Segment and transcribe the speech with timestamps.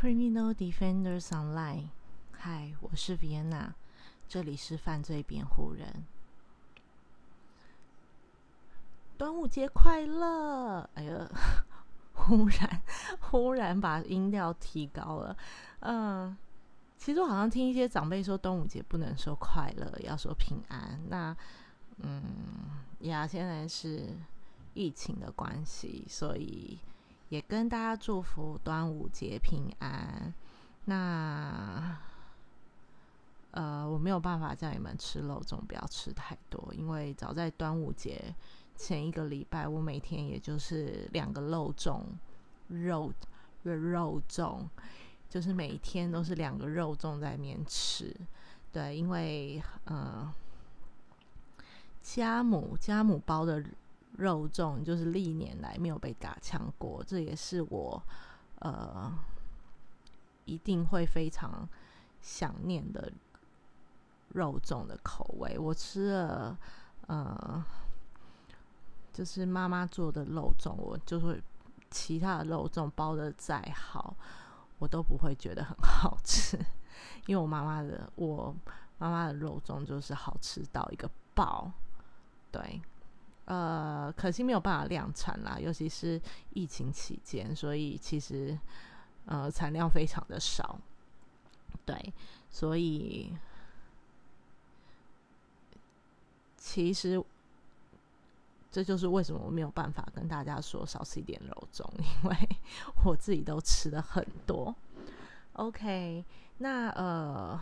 [0.00, 1.88] Criminal Defenders Online，
[2.32, 3.74] 嗨，我是 Vienna，
[4.26, 6.06] 这里是犯罪辩护人。
[9.18, 10.88] 端午节快乐！
[10.94, 11.28] 哎呀，
[12.14, 12.82] 忽然
[13.20, 15.36] 忽然把音调提高了。
[15.80, 16.34] 嗯，
[16.96, 20.98] 其实我好像听一些长辈说，端午节不能说快乐，要说平安。
[21.10, 21.36] 那
[21.98, 22.22] 嗯
[23.00, 24.16] 呀，现在是
[24.72, 26.78] 疫情的关系，所以。
[27.30, 30.34] 也跟大家祝福端午节平安。
[30.84, 31.96] 那
[33.52, 38.34] 呃，我没有办法叫你们吃肉粽，不要吃太多，因为早在端午节
[38.76, 42.02] 前一个礼拜，我每天也就是两个肉粽，
[42.68, 43.12] 肉
[43.62, 44.68] 肉粽，
[45.28, 48.14] 就是每天都是两个肉粽在面吃。
[48.72, 50.32] 对，因为呃，
[52.02, 53.64] 家母家母包的。
[54.20, 58.02] 肉粽就是历年来没有被打枪过，这也是我
[58.58, 59.10] 呃
[60.44, 61.66] 一定会非常
[62.20, 63.10] 想念的
[64.28, 65.58] 肉粽的口味。
[65.58, 66.58] 我吃了
[67.06, 67.64] 呃，
[69.10, 71.42] 就是妈妈做的肉粽，我就会
[71.90, 74.14] 其他的肉粽包的再好，
[74.78, 76.58] 我都不会觉得很好吃，
[77.26, 78.54] 因为我妈妈的我
[78.98, 81.72] 妈妈的肉粽就是好吃到一个爆，
[82.52, 82.82] 对。
[83.50, 86.22] 呃，可惜没有办法量产啦，尤其是
[86.54, 88.56] 疫情期间，所以其实
[89.24, 90.78] 呃产量非常的少。
[91.84, 92.14] 对，
[92.48, 93.36] 所以
[96.56, 97.20] 其实
[98.70, 102.36] 这就是为什么我没有办法跟大家说少吃一点肉粽， 因为
[103.04, 104.72] 我自己都吃的很多。
[105.54, 106.24] OK，
[106.58, 107.60] 那呃。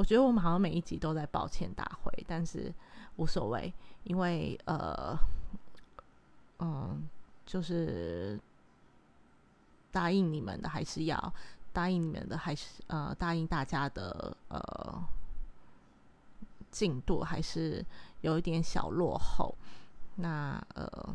[0.00, 2.72] 我觉得我们好像每一集都在抱歉大会，但是
[3.16, 3.70] 无所谓，
[4.04, 5.14] 因为呃，
[6.58, 7.06] 嗯，
[7.44, 8.40] 就是
[9.92, 11.34] 答应你们的还是要
[11.70, 15.04] 答应你们的，还是呃答应大家的呃
[16.70, 17.84] 进度还是
[18.22, 19.54] 有一点小落后。
[20.14, 21.14] 那呃，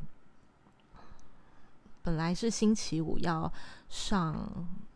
[2.04, 3.52] 本来是星期五要
[3.90, 4.48] 上。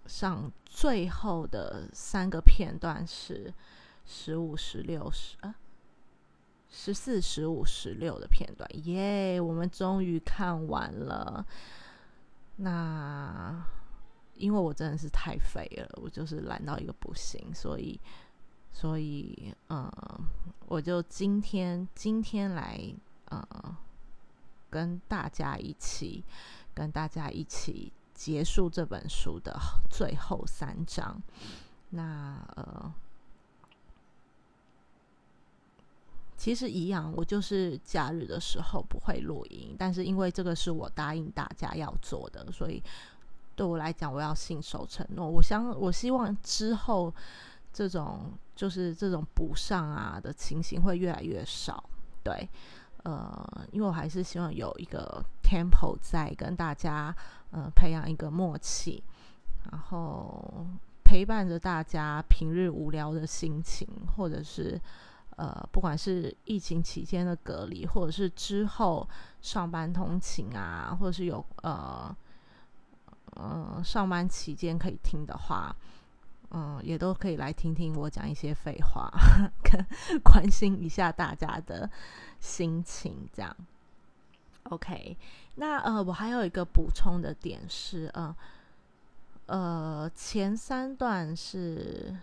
[0.10, 3.54] 上最后的三个片段是
[4.10, 5.54] 十五、十六、十啊
[6.68, 9.40] 十四、十五、十六的片段，耶！
[9.40, 11.46] 我们终于看完了。
[12.56, 13.64] 那
[14.34, 18.00] 因为我真的是太肥了，我就是懒到一个不行，所以
[18.72, 19.88] 所以嗯，
[20.66, 22.82] 我就今天今天来
[23.26, 23.78] 呃
[24.72, 26.24] 跟大家一起
[26.74, 27.94] 跟大家一起。
[28.20, 29.58] 结束这本书的
[29.90, 31.24] 最后三章，
[31.92, 32.94] 那呃，
[36.40, 42.82] 其实一样，我就是假日的时候不会录音，但是因为这个是我答应大家要做的，所以
[43.58, 45.28] 对我来讲，我要信守承诺。
[45.28, 47.14] 我想，我希望之后
[47.74, 51.84] 这种就是这种补上啊的情形会越来越少。
[52.24, 52.48] 对，
[53.04, 57.14] 呃，因为我还是希望有一个 tempo 在跟大家。
[57.52, 59.02] 呃，培养一个默契，
[59.72, 60.68] 然后
[61.04, 64.80] 陪伴着大家平日无聊的心情，或者是
[65.40, 69.08] 呃，不管是疫情期间的隔离，或者是之后
[69.42, 72.14] 上班通勤啊，或者是有呃
[73.36, 75.74] 呃上班期间可以听的话，
[76.52, 79.10] 嗯，也都可以来听听我讲一些废话，
[79.64, 79.86] 跟
[80.22, 81.90] 关心一下大家的
[82.42, 83.56] 心情，这样。
[84.64, 85.18] OK，
[85.56, 88.36] 那呃，我还有一个补充的点是，呃，
[89.46, 92.14] 呃，前三段是，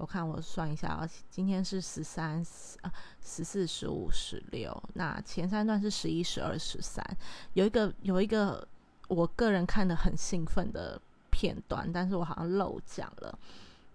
[0.00, 2.42] 我看我算一下啊，今天是十三、
[2.80, 2.90] 啊
[3.22, 7.04] 十四、十五、十六，那前三段是十一、十二、十三，
[7.52, 8.66] 有一个有一个
[9.08, 10.98] 我个人看的很兴奋的
[11.30, 13.38] 片段，但是我好像漏讲了，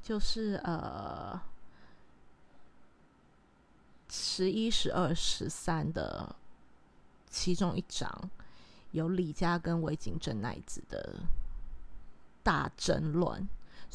[0.03, 1.41] 就是呃，
[4.07, 6.35] 十一、十二、十三的。
[7.27, 8.09] 其中一章
[8.91, 11.15] 有李家跟维景正奈子的
[12.41, 13.45] 大争论，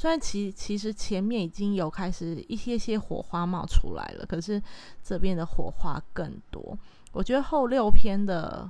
[0.00, 4.62] 虽然其其实前面已经有开始一些些火花冒出来了，可是
[5.02, 6.74] 这边的火花更多。
[7.12, 8.66] 我觉得后六篇的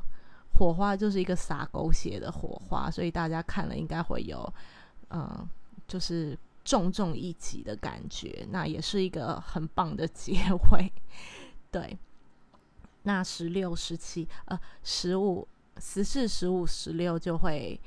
[0.58, 4.52] 火花就是一个撒狗血的火花，所以大家看了应该会有
[5.10, 5.48] 嗯，
[5.86, 8.44] 就是重重一击的感觉。
[8.50, 10.32] 那也是一个很棒的结
[10.72, 10.92] 尾，
[11.70, 11.96] 对。
[13.04, 15.46] 那十六、十七、呃，十五、
[15.78, 17.80] 十四、十五、十六就会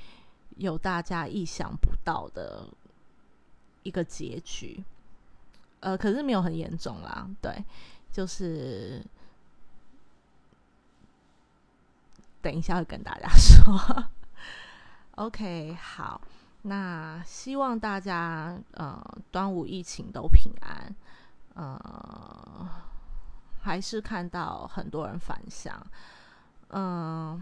[0.55, 2.65] 有大家意想不到的
[3.83, 4.83] 一个结局，
[5.81, 7.63] 呃，可是没有很严重啦，对，
[8.11, 9.03] 就是
[12.41, 14.05] 等一下会跟大家 说。
[15.15, 16.19] OK，好，
[16.63, 18.99] 那希望大家呃
[19.31, 20.95] 端午疫情都平安，
[21.53, 22.67] 呃，
[23.61, 25.85] 还是看到很多人返乡，
[26.69, 27.39] 嗯，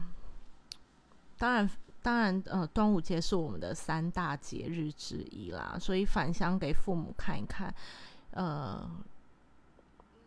[1.37, 1.69] 当然
[2.01, 7.73] 当然呃端午节是我们的三大节日之一啦，所以返乡给父母看一看，
[8.31, 8.89] 呃，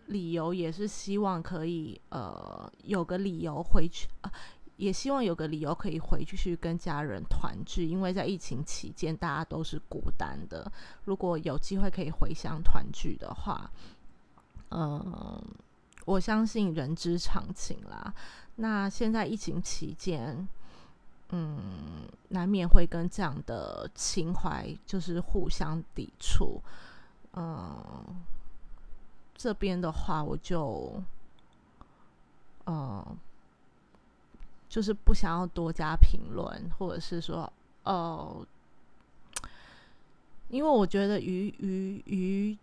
[0.06, 4.32] 理由也是希望可以呃有个理由回去啊。
[4.76, 10.68] 也希望有个理由可以回去去跟家人团聚，因为在疫情期间大家都是孤单的。
[11.04, 13.70] 如果有机会可以回乡团聚的话，
[14.72, 15.40] 嗯，
[16.04, 18.12] 我相信人之常情啦。
[18.56, 20.46] 那现在疫情期间，
[21.34, 26.62] 嗯，难免会跟这样的情怀就是互相抵触。
[27.32, 28.22] 嗯，
[29.34, 31.02] 这边的话，我就，
[32.66, 33.04] 嗯。
[34.66, 37.52] 就是不想要多加评论，或者是说，
[37.84, 38.44] 哦，
[40.48, 42.58] 因为我觉得于于于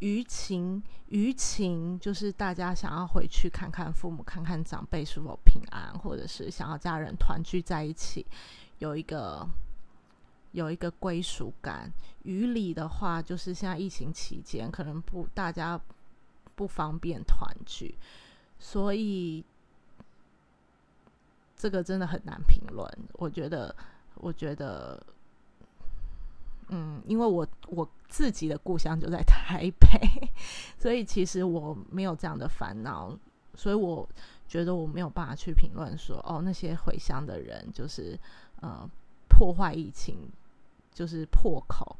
[0.00, 8.26] 于情于情，就是大家想要回去看看父母，看看长辈是否平安，或者是想要家人团聚在一起，
[8.78, 9.48] 有一个
[10.52, 11.92] 有一个归属感。
[12.22, 15.80] 于理的话，就是现在疫情期间，可能不大家
[16.54, 17.96] 不方便团聚，
[18.58, 19.44] 所以。
[21.56, 23.74] 这个真的很难评论，我觉得，
[24.16, 25.00] 我觉得，
[26.68, 30.30] 嗯，因为我我自己的故乡就在台北，
[30.78, 33.16] 所以其实我没有这样的烦恼，
[33.54, 34.08] 所以我
[34.48, 38.18] 觉得我没有办法去评论说，哦，那些回乡的人就是
[38.60, 38.88] 呃
[39.28, 40.16] 破坏疫情，
[40.92, 41.96] 就是破口，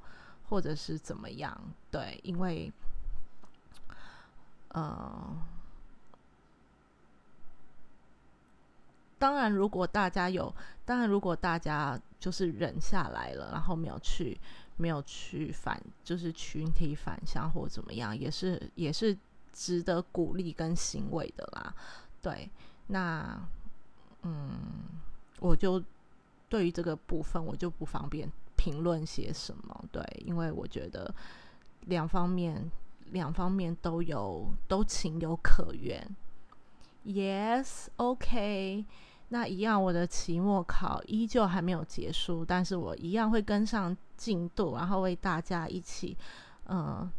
[0.49, 1.61] 或者是怎么样？
[1.91, 2.73] 对，因为，
[4.69, 5.37] 呃。
[9.19, 14.39] 当然，如果大家有，当然如果大家就是忍下来了，然后没有去，
[14.77, 19.17] 没有去反，就是群体反向或怎么样，也是也是
[19.53, 21.75] 值得鼓励跟欣慰的啦。
[22.21, 22.51] 对，
[22.89, 23.41] 那
[24.23, 24.53] 嗯，
[25.41, 25.83] 我就
[26.49, 29.85] 对于这个部分，我就不方便评论些什么。
[29.91, 31.15] 对，因为我觉得
[31.87, 32.71] 两方面
[33.13, 36.05] 两方面都有都情有可原。
[37.05, 38.85] Yes，OK。
[39.29, 46.17] 那一样，我的期末考依旧还没有结束，但是我一样会跟上进度，然后为大家一起，
[46.69, 47.11] 嗯，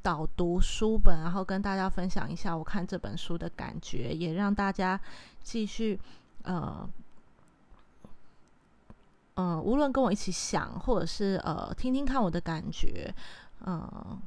[0.00, 5.00] 导读书本，然后跟大家分享一下我看这本书的感觉，也让大家
[5.42, 5.98] 继续，
[6.42, 6.88] 呃，
[9.34, 13.12] 嗯，无论跟我一起想，或者是呃，听听看我的感觉，
[13.66, 14.20] 嗯，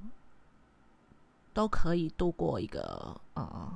[1.54, 3.72] 都可以度过一个，呃。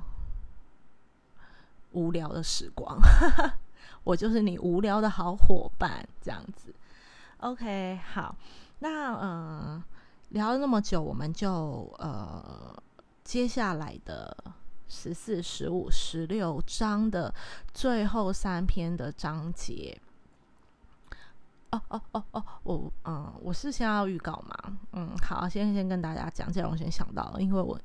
[1.92, 2.98] 无聊的时光，
[4.04, 6.74] 我就是你无聊的好伙伴，这样子。
[7.38, 8.34] OK，好，
[8.80, 9.82] 那嗯，
[10.30, 12.74] 聊了那么久，我们就呃，
[13.24, 14.36] 接下来的
[14.88, 17.32] 十四、十五、十六章的
[17.72, 19.98] 最后三篇的章节。
[21.70, 27.78] 哦哦哦哦，我嗯，我是先要预告嘛，嗯，好，先先跟大家讲，这样我先想到了，因为我。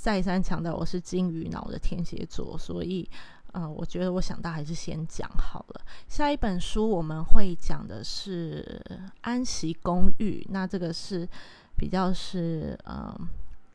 [0.00, 3.06] 再三强调，我是金鱼脑的天蝎座，所以，
[3.52, 5.80] 嗯，我觉得我想到还是先讲好了。
[6.08, 8.80] 下一本书我们会讲的是
[9.22, 11.28] 《安息公寓》，那这个是
[11.76, 13.12] 比较是嗯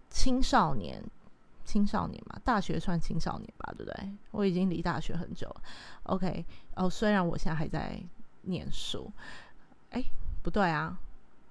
[0.09, 1.03] 青少年，
[1.65, 4.09] 青少年嘛，大学算青少年吧，对不对？
[4.31, 5.61] 我已经离大学很久了。
[6.03, 8.01] OK，哦，虽然我现在还在
[8.43, 9.11] 念书，
[9.89, 10.01] 哎，
[10.41, 10.97] 不对啊，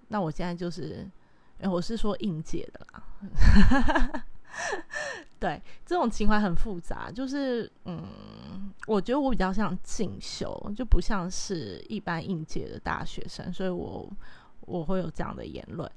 [0.09, 1.07] 那我现在就是，
[1.61, 4.25] 我是说应届的啦。
[5.41, 14.09] 对，这种情怀很复杂，就是嗯，我觉得我比较像进修，就不像是一般应届的大学生，所以我
[14.61, 15.91] 我会有这样的言论，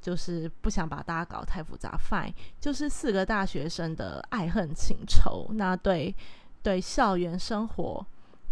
[0.00, 1.98] 就是不想把大家搞太复杂。
[1.98, 6.14] Fine，就是四个大学生的爱恨情仇，那对
[6.62, 8.06] 对校园生活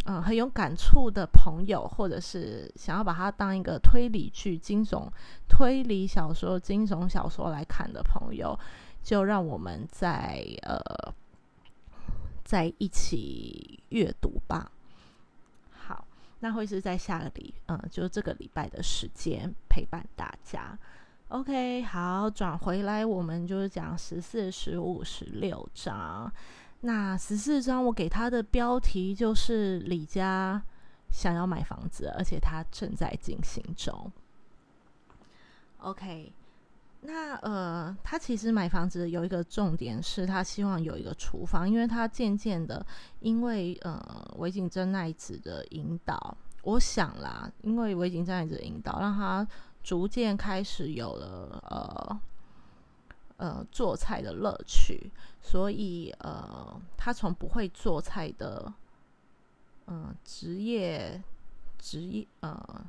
[0.07, 5.07] 嗯很有感触的朋友，或者是想要把它当一个推理剧、惊悚
[5.49, 8.59] 推理小说、惊悚小说来看的朋友。
[9.03, 10.81] 就让我们在呃
[12.45, 14.71] 在一起阅读吧。
[15.71, 16.07] 好，
[16.41, 20.79] 那会是在下个礼，嗯，就这个礼拜的时间陪伴大家。
[21.29, 26.33] OK，好，转回来，我们就是讲十四、十五、十六章。
[26.81, 30.61] 那十四章我给他的标题就是李家
[31.13, 34.11] 想要买房子，而且他正在进行中。
[35.79, 36.33] OK。
[37.03, 42.85] 那呃，他其实买房子有一个重点是，他希望有一个厨房，因为他渐渐的，
[43.21, 49.47] 因为呃，韦景珍那一次的引导，我想啦，因为我已经这样子引导，让他
[49.83, 52.21] 逐渐开始有了呃
[53.39, 58.71] 呃做菜的乐趣，所以呃，他从不会做菜的
[59.87, 61.23] 嗯职业
[61.79, 62.85] 职业呃。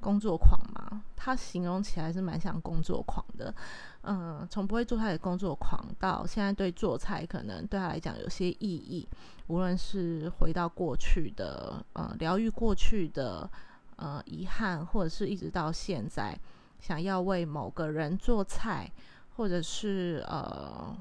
[0.00, 3.54] 工作狂嘛，他形容起来是蛮像工作狂的。
[4.02, 9.06] 嗯，从不会做菜的工作狂到现在对做菜可能对他来讲有些意义，
[9.48, 13.48] 无论是回到过去的呃疗愈过去的
[13.96, 16.34] 呃遗憾，或者是一直到现在
[16.80, 18.90] 想要为某个人做菜，
[19.36, 20.96] 或者是呃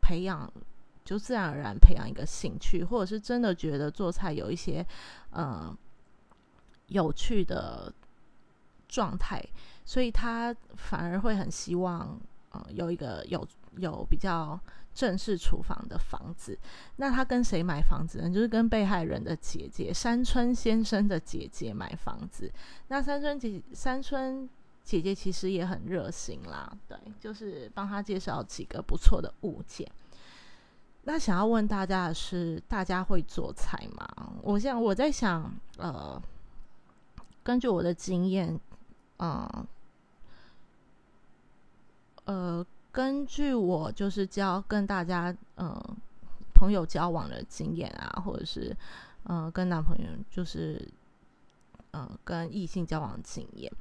[0.00, 0.50] 培养
[1.04, 4.84] 就自然而然培养一个兴趣，或者是真的觉得做菜有一些
[5.30, 5.76] 呃。
[6.88, 7.92] 有趣的
[8.88, 9.42] 状态，
[9.84, 12.18] 所以他反而会很希望，
[12.50, 13.46] 呃，有一个有
[13.78, 14.58] 有比较
[14.94, 16.56] 正式厨房的房子。
[16.96, 18.30] 那他跟谁买房子呢？
[18.30, 22.50] 就是跟被害人的姐姐山村先生的姐姐买房子。
[22.88, 24.48] 那山村姐山村
[24.84, 29.86] 姐姐其实也很热心啦，对，就是帮他介绍几个不错的物件。
[31.02, 34.32] 那想要问大家的是，大家会做菜吗？
[34.42, 36.22] 我现我在想，呃。
[37.46, 38.58] 根据我的经验，
[39.18, 39.48] 嗯，
[42.24, 45.80] 呃，根据我就是交跟大家嗯
[46.52, 48.76] 朋友交往的经验啊，或者是
[49.26, 50.90] 嗯跟男朋友就是
[51.92, 53.72] 嗯跟异性交往经验，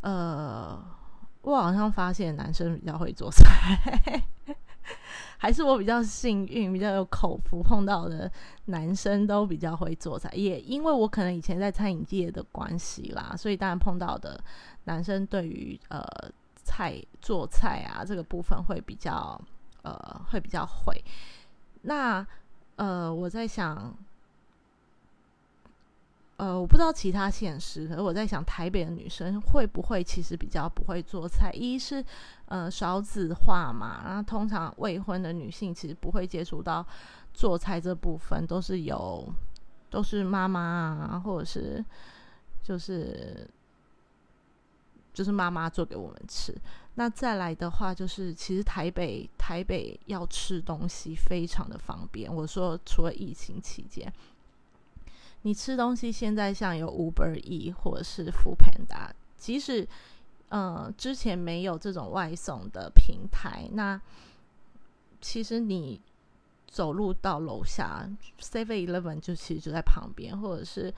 [0.00, 0.82] 呃，
[1.42, 4.24] 我好像发现男生比较会做菜。
[5.38, 8.30] 还是我比较幸运，比较有口福，碰到的
[8.66, 10.30] 男生都比较会做菜。
[10.34, 14.42] 也因为我可能以前在餐饮界的关系啦，所以当然碰到的
[14.84, 16.02] 男生对于呃
[16.56, 19.40] 菜做菜啊这个部分会比较
[19.82, 21.02] 呃会比较会。
[21.82, 22.26] 那
[22.76, 23.96] 呃我在想。
[26.36, 31.52] 呃，我不知道其他县市，可是我在想，台北的女生会不会其实比较不会做菜？
[31.52, 32.04] 一是，
[32.46, 36.84] 呃，少子化嘛，然后通常未婚的女性其实不会接触到
[37.32, 39.32] 做菜这部分，都是有
[39.88, 41.84] 都是妈妈啊，或者是
[42.64, 43.48] 就是
[45.12, 46.52] 就是妈妈做给我们吃。
[46.96, 52.28] 那再来的话，就是其实台北台北要吃东西非常的方便。
[52.34, 54.12] 我说，除了疫情期间。
[55.46, 59.86] 你吃东西现在像有 Uber E 或者是 Food Panda，即使
[60.48, 64.00] 呃之前没有这种外送的平台，那
[65.20, 66.00] 其实你
[66.66, 68.08] 走路到楼下
[68.40, 70.92] Seven Eleven 就其实就在旁边，或者是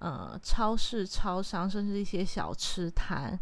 [0.00, 3.38] 呃超市、超商，甚至一些小吃摊，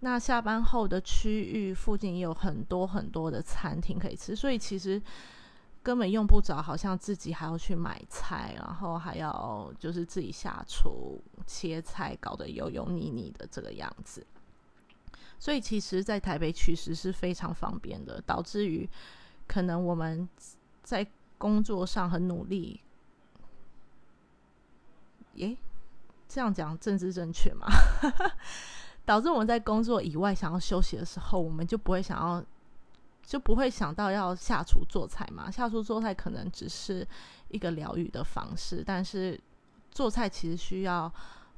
[0.00, 5.00] 那下班后的区域附近也有很多很多的餐厅可以吃，所以其实。
[5.82, 14.26] 根本用不着，好像自己还要去买菜，然后还要就是自己下厨切菜，搞得油油腻腻的这个样子。
[15.38, 18.86] 所以其实，在台北取食是非常方便的，导致于
[19.46, 20.28] 可能我们
[20.82, 21.06] 在
[21.38, 22.78] 工作上很努力。
[25.36, 25.56] 耶，
[26.28, 27.66] 这样讲政治正确吗？
[29.06, 32.44] 导致我们在工作以外想要休息的时候，我们就不会想要。
[33.30, 35.48] 就不会想到要下厨做菜嘛？
[35.48, 37.06] 下厨做菜可能只是
[37.46, 39.40] 一个疗愈的方式，但是
[39.92, 41.10] 做菜其实需要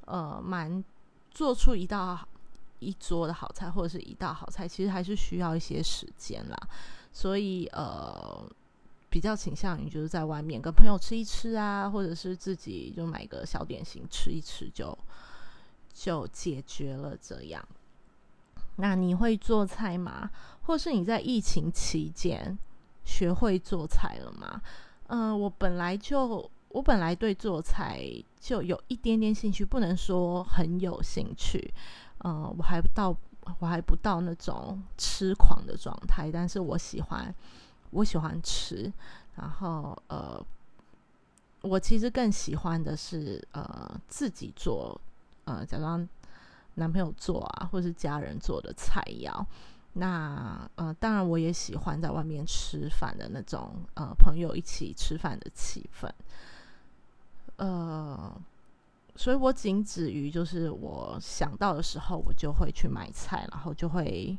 [0.04, 0.84] 呃，蛮
[1.30, 2.28] 做出一道
[2.78, 6.68] 一桌的好菜或者是一道好菜，其实还是需要一些时间啦。
[7.10, 8.46] 所以呃，
[9.08, 14.98] 比较倾向于就是在外面跟朋友吃一吃啊，或者是自己就买个小点心吃一吃，就
[15.94, 17.66] 就解决了这样。
[18.76, 20.30] 那你会做菜吗？
[20.62, 22.56] 或是你在疫情期间
[23.04, 24.62] 学会做菜了吗？
[25.08, 28.02] 嗯，我本来就我本来对做菜
[28.40, 31.72] 就有一点点兴趣，不能说很有兴趣。
[32.24, 33.14] 嗯，我还不到
[33.58, 37.34] 我还不到那种痴狂的状态，但是我喜欢
[37.90, 38.90] 我喜欢吃。
[39.34, 40.40] 然后呃，
[41.62, 44.98] 我其实更喜欢的是呃自己做，
[45.44, 46.08] 呃，假装。
[46.74, 49.44] 男朋友做啊，或是家人做的菜肴，
[49.92, 56.10] 那呃，当然我也喜欢在外面吃饭的那种呃，朋友一起吃饭的气氛，
[57.56, 58.34] 呃，
[59.16, 64.38] 所以我仅止于就是我想到的时候，我就会去买菜，然后就会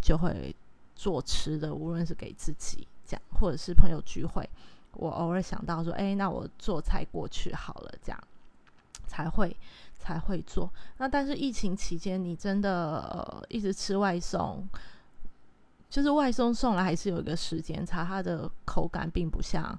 [0.00, 0.56] 就会
[0.94, 4.48] 做吃的，无论是给自己这样，或者是朋友聚会，
[4.94, 8.18] 我偶尔想到说，哎，那我做菜过去好了，这样
[9.06, 9.54] 才会。
[10.06, 14.64] 才会做那，但是疫情期间，你真的呃一直吃外送，
[15.90, 19.76] 就是外送送来还是有一个时间差，它的口感并不像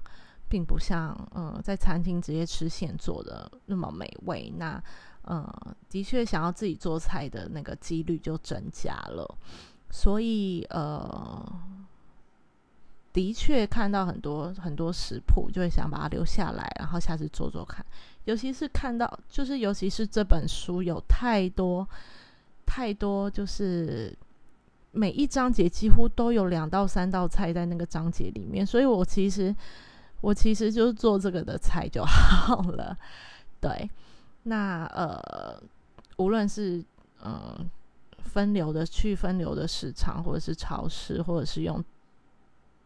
[0.48, 4.52] 并不像嗯在餐厅直接吃现做的那么美味。
[4.58, 4.82] 那
[5.30, 5.46] 嗯，
[5.88, 9.26] 的确想要自己做菜的那个几率就增加了。
[9.90, 11.42] 所以呃，
[13.12, 17.84] 的确看到很多很多食谱，就会想把它留下来，然后下次做做看。
[18.28, 21.88] 尤其是看到，就是尤其是这本书有太多
[22.66, 24.14] 太多，就是
[24.92, 29.54] 每一章节几乎都有两到三道菜在那个章节里面，所以我其实
[30.20, 32.94] 我其实就是做这个的菜就 好了。
[33.62, 33.88] 对，
[34.42, 35.58] 那呃，
[36.18, 36.84] 无论是
[37.24, 37.66] 嗯
[38.18, 41.82] 分流的去分流的市场，或者是超市，或者是用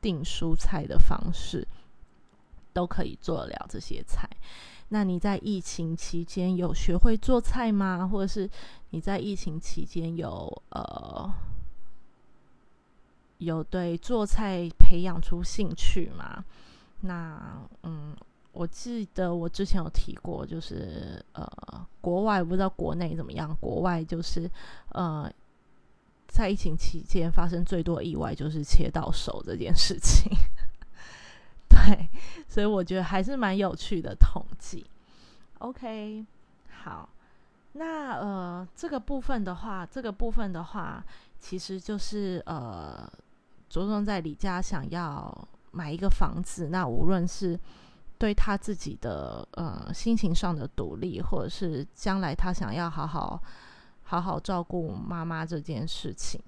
[0.01, 1.67] 订蔬菜的方式，
[2.73, 4.29] 都可以做得了这些菜。
[4.95, 8.07] 那你在疫情期间有学会做菜吗？
[8.07, 8.49] 或者是
[8.91, 11.33] 你在疫情期间有呃
[13.39, 16.45] 有对做菜培养出兴趣吗？
[17.01, 18.15] 那嗯，
[18.53, 24.49] 我记得我之前有提过，就是呃，国外不知道国内怎么样，国外就是
[24.91, 25.33] 呃，
[26.29, 30.31] 在疫情期间发生最多意外就是切到手这件事情。
[31.73, 32.07] 对，
[32.47, 34.85] 所以我觉得还是蛮有趣的统计。
[35.59, 36.27] OK，
[36.83, 37.09] 好，
[37.73, 41.03] 那呃，这个部分的话，这个部分的话，
[41.41, 43.11] 其实就是呃，
[43.71, 47.59] 着重在李家想要买一个房子，那无论是
[48.19, 53.43] 对他自己的呃心情上的独立，或者是将来他想要好好
[54.03, 56.39] 好好照顾妈妈这件事情，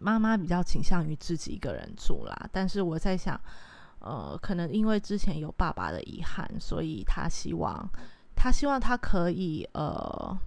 [0.00, 3.40] 妈妈比较倾向于自己一个人住啦，但是我在想。
[4.04, 7.88] 呃，可能因为之前有爸爸的遗憾，所以他希望，
[8.36, 10.38] 他希望他可以，呃，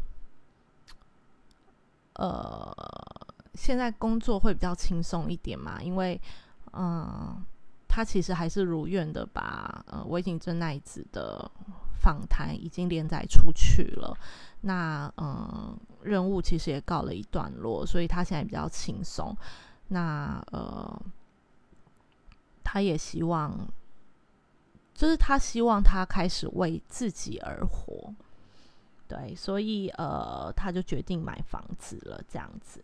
[2.14, 2.72] 呃，
[3.56, 6.22] 现在工作会比较轻松一点嘛，因为，
[6.74, 7.44] 嗯，
[7.88, 11.50] 他其实还是如愿的把呃魏景真奈子的
[12.00, 14.16] 访谈已经连载出去了，
[14.62, 19.36] 那嗯，任务其实也告了一段落，所以他现在比较轻松，
[19.88, 21.02] 那呃。
[22.69, 23.58] 他也希望，
[24.93, 28.13] 就是他希望他开始为自己而活，
[29.08, 32.84] 对，所以呃，他就决定买房子了，这样子。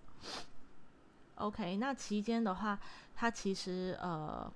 [1.35, 2.79] OK，那期间的话，
[3.13, 4.49] 他其实呃，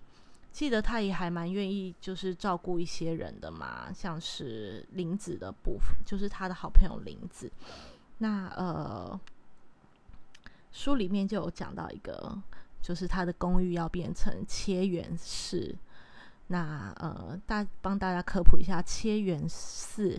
[0.53, 7.51] 记得他也还蛮愿意，就是照顾一些人的嘛，像是林子的部分，就是他的好朋友林子。
[8.19, 9.19] 那呃，
[10.71, 12.41] 书里面就有讲到一个。
[12.87, 15.75] 就是他的公寓要变成切元式，
[16.47, 20.17] 那呃，大帮大家科普一下，切元寺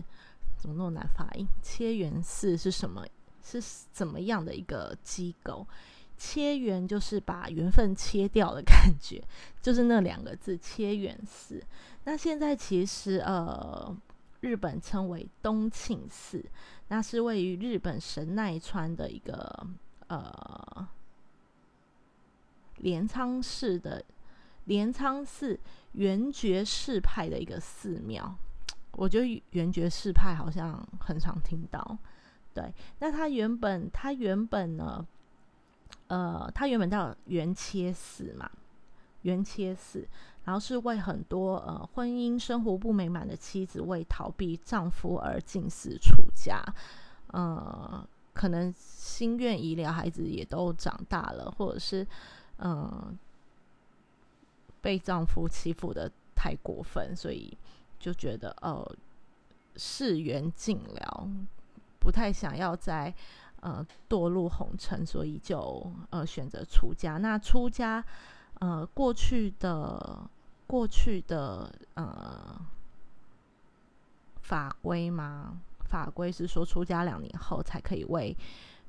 [0.55, 1.47] 怎么那么难发音？
[1.63, 3.03] 切元寺是什么？
[3.41, 3.59] 是
[3.91, 5.65] 怎么样的一个机构？
[6.15, 9.19] 切元就是把缘分切掉的感觉，
[9.63, 11.63] 就是那两个字切元寺。
[12.03, 13.97] 那现在其实呃，
[14.41, 16.45] 日本称为东庆寺，
[16.89, 19.65] 那是位于日本神奈川的一个
[20.05, 20.87] 呃。
[22.79, 24.03] 镰仓市的
[24.65, 25.59] 镰仓寺
[25.93, 28.35] 圆觉寺派的一个寺庙，
[28.91, 31.97] 我觉得圆觉寺派好像很常听到。
[32.53, 35.05] 对，那他原本他原本呢，
[36.07, 38.49] 呃，他原本叫圆切寺嘛，
[39.23, 40.07] 圆切寺，
[40.43, 46.63] 然后是为很多呃婚姻生活不美满的妻子为逃避丈夫而进寺出家，
[47.27, 52.05] 呃，可能心愿已了，孩子也都长大了，或者是。
[52.61, 53.17] 嗯，
[54.81, 57.57] 被丈夫欺负的太过分，所以
[57.99, 58.95] 就觉得呃
[59.75, 61.29] 事缘尽了，
[61.99, 63.13] 不太想要再
[63.61, 67.17] 呃堕入红尘，所以就呃选择出家。
[67.17, 68.03] 那出家
[68.59, 70.29] 呃过去的
[70.67, 72.61] 过去的呃
[74.41, 75.61] 法规吗？
[75.85, 78.35] 法规是说出家两年后才可以为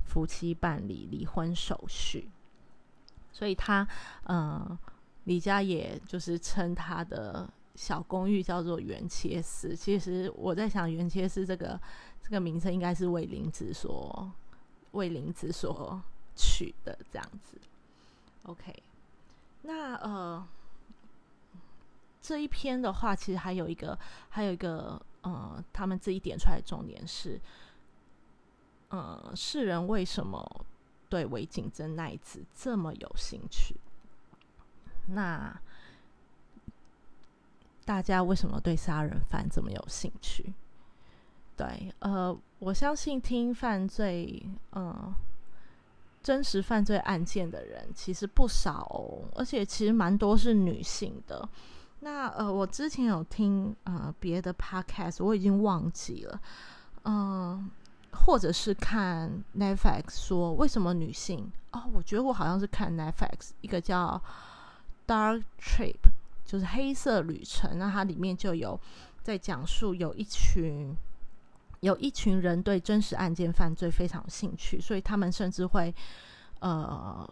[0.04, 2.28] 夫妻办理离婚手续。
[3.32, 3.86] 所以他，
[4.24, 4.78] 嗯，
[5.24, 9.74] 李家也就是称他的小公寓叫做元切寺。
[9.74, 11.80] 其实我在想，元切寺这个
[12.22, 14.30] 这个名称应该是为林子所
[14.92, 16.00] 为林子所
[16.34, 17.58] 取的这样子。
[18.44, 18.74] OK，
[19.62, 20.46] 那呃
[22.20, 27.40] 这一篇的话，其实还有一个还有一个呃，他们自己点出来的重点是，
[28.88, 30.66] 呃，世人为什么？
[31.10, 33.76] 对韦景珍那一次这么有兴趣，
[35.08, 35.60] 那
[37.84, 40.54] 大家为什么对杀人犯这么有兴趣？
[41.56, 44.42] 对，呃，我相信听犯罪，
[44.72, 45.12] 嗯，
[46.22, 51.46] 真实犯罪案件的人其实不少，而且其实蛮多是女性的。
[52.02, 56.40] 那呃，我之前有听呃别的 podcast，我已经忘记了，
[57.04, 57.68] 嗯，
[58.12, 64.22] 或者是看 Netflix 说为什么女性哦，我觉得我好像是看 Netflix 一个叫
[65.06, 65.98] Dark Trip，
[66.44, 68.78] 就是黑色旅程，那它里面就有
[69.22, 70.96] 在讲述有一群
[71.80, 75.94] 有一群人对真实案件犯罪非常兴趣，所以他们甚至会
[76.60, 77.28] 呃。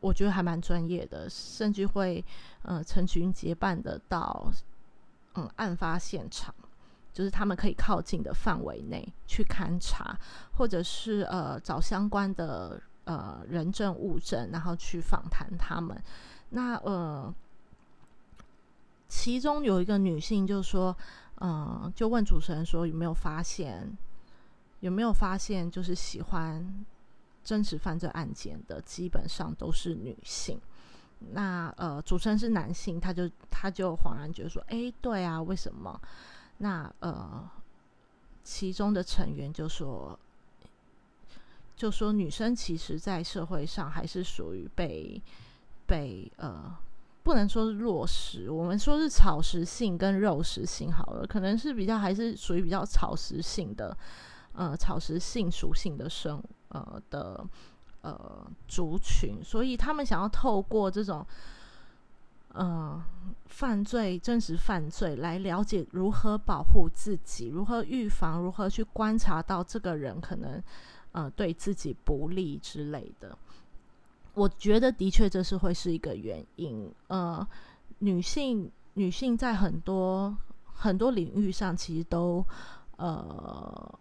[0.00, 2.24] 我觉得还蛮专业的，甚至会
[2.62, 4.48] 呃成群结伴的到
[5.34, 6.54] 嗯案发现场，
[7.12, 10.18] 就是他们可以靠近的范围内去勘察，
[10.52, 15.96] 或者是呃找相关的呃人证物证，然后去访谈他们。
[16.50, 17.34] 那呃，
[19.08, 20.96] 其中有一个女性就说，
[21.40, 23.96] 嗯，就问主持人说有没有发现，
[24.80, 26.84] 有没有发现就是喜欢。
[27.44, 30.60] 真实犯罪案件的基本上都是女性，
[31.30, 35.98] 那呃，主持人是男性，他就他就恍然觉得说，哎，对啊，为什么？
[36.58, 37.48] 那呃，
[38.44, 40.18] 其中的成员就说，
[41.74, 45.20] 就说女生其实，在社会上还是属于被
[45.86, 46.76] 被呃，
[47.22, 53.96] 不能说是弱势，我们说是草食性跟肉食性好了，可能是比较还是属于比较草食性的，
[54.52, 56.42] 呃，草食性属性的生。
[56.70, 57.42] 呃的
[58.02, 61.26] 呃族群，所以他们想要透过这种
[62.58, 63.02] 呃
[63.46, 70.62] 犯罪真实犯罪来了解如何保护自己，如何预防，如何去观察到这个人可能
[71.12, 73.36] 呃对自己不利之类的。
[74.34, 76.92] 我觉得的确这是会是一个原因。
[77.06, 77.46] 呃，
[78.00, 80.36] 女性女性在很多
[80.74, 82.44] 很多领域上其实都
[82.96, 83.98] 呃。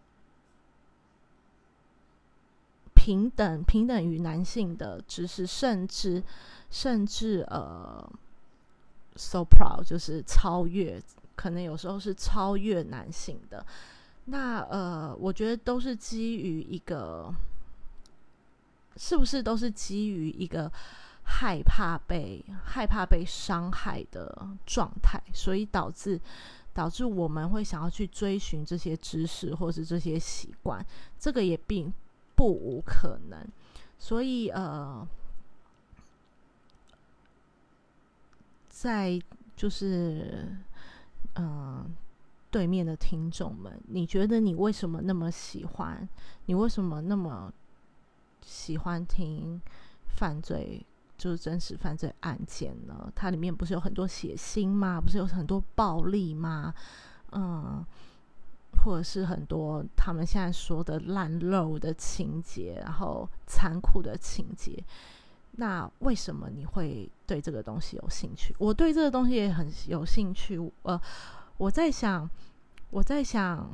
[3.00, 6.22] 平等平等于男性的知识，甚至
[6.70, 8.06] 甚至呃
[9.18, 11.02] ，so proud 就是超越，
[11.36, 13.66] 可能有时候是超越男性的。
[14.26, 17.34] 那呃，我觉得都是基于一个，
[18.96, 20.72] 是不是都是基于一个
[21.24, 26.20] 害怕被害怕被伤害的状态，所以导致
[26.74, 30.86] 导致我们会想要去追寻这些知识或是这些习惯，
[31.20, 31.92] 这个也并。
[32.38, 33.48] 不无可能，
[33.98, 35.04] 所以呃，
[38.80, 39.20] 在
[39.56, 40.56] 就是
[41.36, 41.96] 嗯，
[42.52, 46.08] 对面的听众们，你觉得你为什么那么喜欢？
[46.46, 47.52] 你为什么那么
[48.46, 49.60] 喜欢听
[50.16, 50.86] 犯罪，
[51.18, 53.12] 就是真实犯罪案件呢？
[53.16, 55.02] 它里面不是有很多血腥吗？
[55.02, 56.74] 不是有很多暴力吗？
[57.32, 57.84] 嗯。
[58.84, 64.82] 或者是很多他们现在说的烂肉的情节，然后残酷的情节，
[65.60, 68.56] 那为什么你会对这个东西有兴趣？
[68.60, 70.60] 我对这个东西也很有兴趣。
[70.84, 71.00] 呃，
[71.58, 72.30] 我在想，
[72.92, 73.68] 我在想，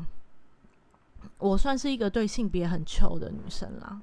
[1.38, 4.02] 我算是一个对性别很糗的女生啦，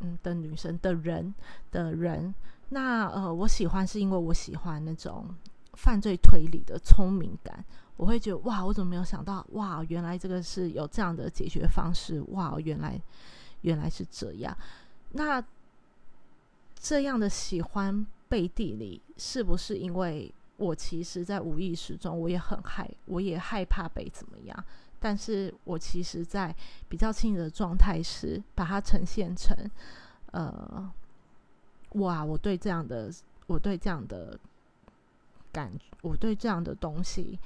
[0.00, 1.34] 嗯，的女生的人
[1.70, 2.34] 的人。
[2.68, 5.34] 那呃，我喜欢是因为我喜欢那种
[5.72, 7.64] 犯罪推理的聪明感。
[7.96, 9.82] 我会觉得哇，我怎么没有想到哇？
[9.88, 12.60] 原来这个是有这样的解决方式哇！
[12.60, 13.00] 原来
[13.62, 14.54] 原来是这样。
[15.12, 15.42] 那
[16.80, 24.64] 这样的喜欢背地里，是不是因为我其实，在无意识中，我也很害，我也害怕被怎么样？
[25.00, 26.54] 但是我其实，在
[26.88, 29.56] 比较轻的状态时，把它呈现成
[30.32, 30.90] 呃，
[31.94, 32.24] 哇！
[32.24, 33.10] 我对这样的，
[33.46, 34.38] 我对这样的
[35.52, 37.38] 感，我对这样的东西。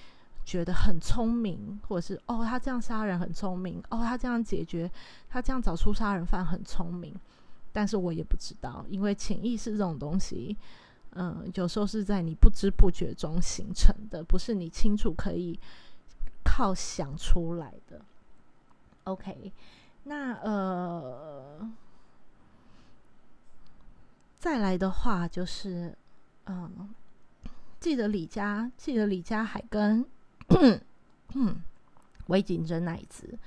[0.44, 4.90] 觉得很聪明，或者是哦，他这样杀人很聪明，哦，他这样解决，
[5.28, 7.14] 他这样找出杀人犯很聪明，
[7.72, 10.56] 但是我也不知道，因为潜意识这种东西，
[11.14, 15.58] 嗯，有时候是在你不知不觉中形成的，不是你清楚可以
[16.44, 18.00] 靠想出来的。
[19.04, 19.52] OK，
[20.04, 21.70] 那呃，
[24.38, 25.96] 再来的话就是，
[26.46, 26.94] 嗯，
[27.80, 30.04] 记得李佳，记得李佳海跟。
[31.34, 31.62] 嗯，
[32.28, 33.38] 微景真那一次，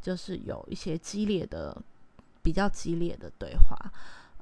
[0.00, 1.76] 就是有一些激烈的、
[2.42, 3.76] 比较激烈的对话。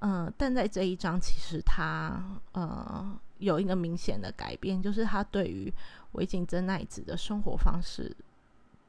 [0.00, 5.72] 嗯，但在这一章，其实他呃有一个明显的改变，就是他对于
[6.12, 8.16] 微景真奈子的生活方式，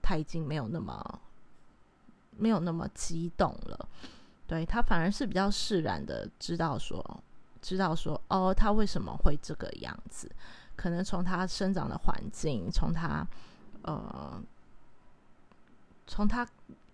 [0.02, 1.19] 他已经没有那么
[2.38, 3.89] 没有那么激动了。
[4.45, 7.04] 对他反而是比较释然的，知道说，
[7.62, 10.30] 知道说，哦，他为什么会这个样子。
[10.76, 13.28] 可能从他生长的环境，从他
[13.82, 14.41] 呃，
[16.08, 16.48] 从他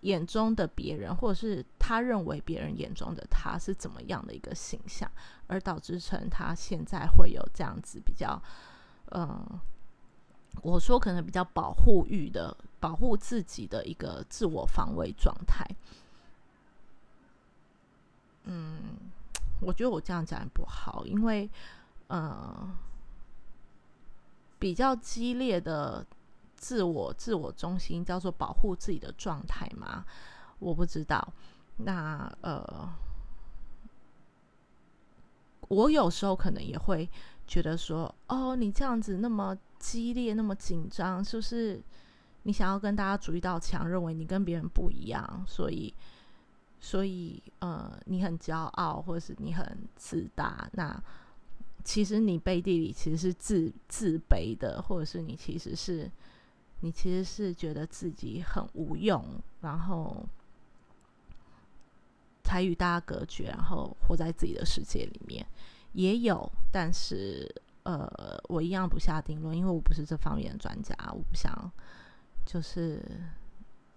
[0.06, 5.10] 眼中的别人，或者是他认为别人眼中的他是怎么样的一个形象，
[5.48, 8.40] 而导致成他现在会有这样子比较
[9.10, 9.60] 嗯，
[10.62, 15.66] 我说可能比较保护欲的，保护自己的一个自我防卫状态。
[18.44, 18.78] 嗯，
[19.60, 21.50] 我觉得我这样讲不好，因为
[22.06, 22.70] 呃，
[24.60, 26.06] 比较激烈的
[26.66, 30.04] 自我自我中心叫做保护自己的状态嘛，
[30.58, 31.32] 我不知道。
[31.76, 32.88] 那呃。
[35.68, 37.08] 我有时候可能也会
[37.44, 41.82] 觉得说，哦，你这样子那么激烈、那么紧张，是不是
[42.44, 45.92] 你想要跟大家筑一道墙，认为你跟别人不一样，所以，
[46.78, 50.68] 所以，呃，你很骄傲，或者是你很自大？
[50.74, 51.02] 那
[51.82, 56.08] 其实你背地里其实是自自卑的，或者是你其实是
[56.80, 59.24] 你其实是觉得自己很无用，
[59.60, 60.24] 然后。
[62.48, 65.44] 才与大家隔绝，然后活在自己的世界里面，
[65.94, 68.08] 也有，但是呃，
[68.44, 71.52] 我一样不下定论，因为我不是这方面的专家，我不想，
[72.44, 73.02] 就是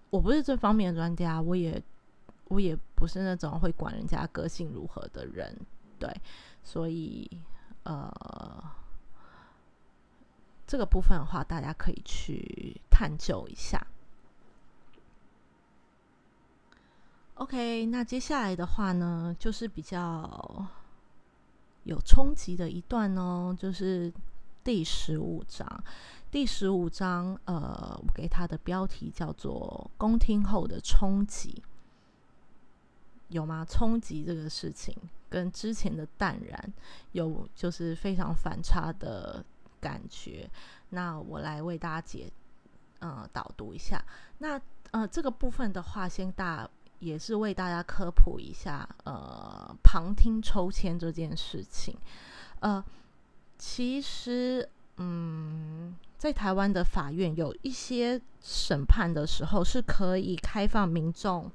[0.09, 1.79] 我不是这方面的专家，我也
[2.45, 5.55] 我也不是那种会管人家个性如何的人，
[5.99, 6.11] 对，
[6.63, 7.29] 所以
[7.83, 8.11] 呃，
[10.69, 13.88] 这个部分的话，大家可以去探究一下。
[17.34, 20.67] OK，那接下来的话呢，就是比较
[21.86, 24.13] 有冲击的一段哦，就是
[24.63, 25.67] 第十五章。
[26.29, 31.63] 第十五章，呃，我给它的标题叫做“宫听后的冲击”，
[33.29, 33.65] 有吗？
[33.67, 34.95] 冲击这个事情
[35.32, 36.73] 跟之前的淡然
[37.13, 39.43] 有就是非常反差的
[39.81, 40.49] 感觉。
[40.89, 42.31] 那我来为大家解，
[42.99, 44.03] 呃，导读一下。
[44.37, 44.61] 那
[44.91, 46.69] 呃，这个部分的话，先大。
[46.99, 51.97] 也是为大家科普一下，呃，旁听抽签这件事情。
[52.59, 52.83] 呃，
[53.57, 61.49] 其实，嗯，在台湾的法院有一些审判的时候是可以开放民众，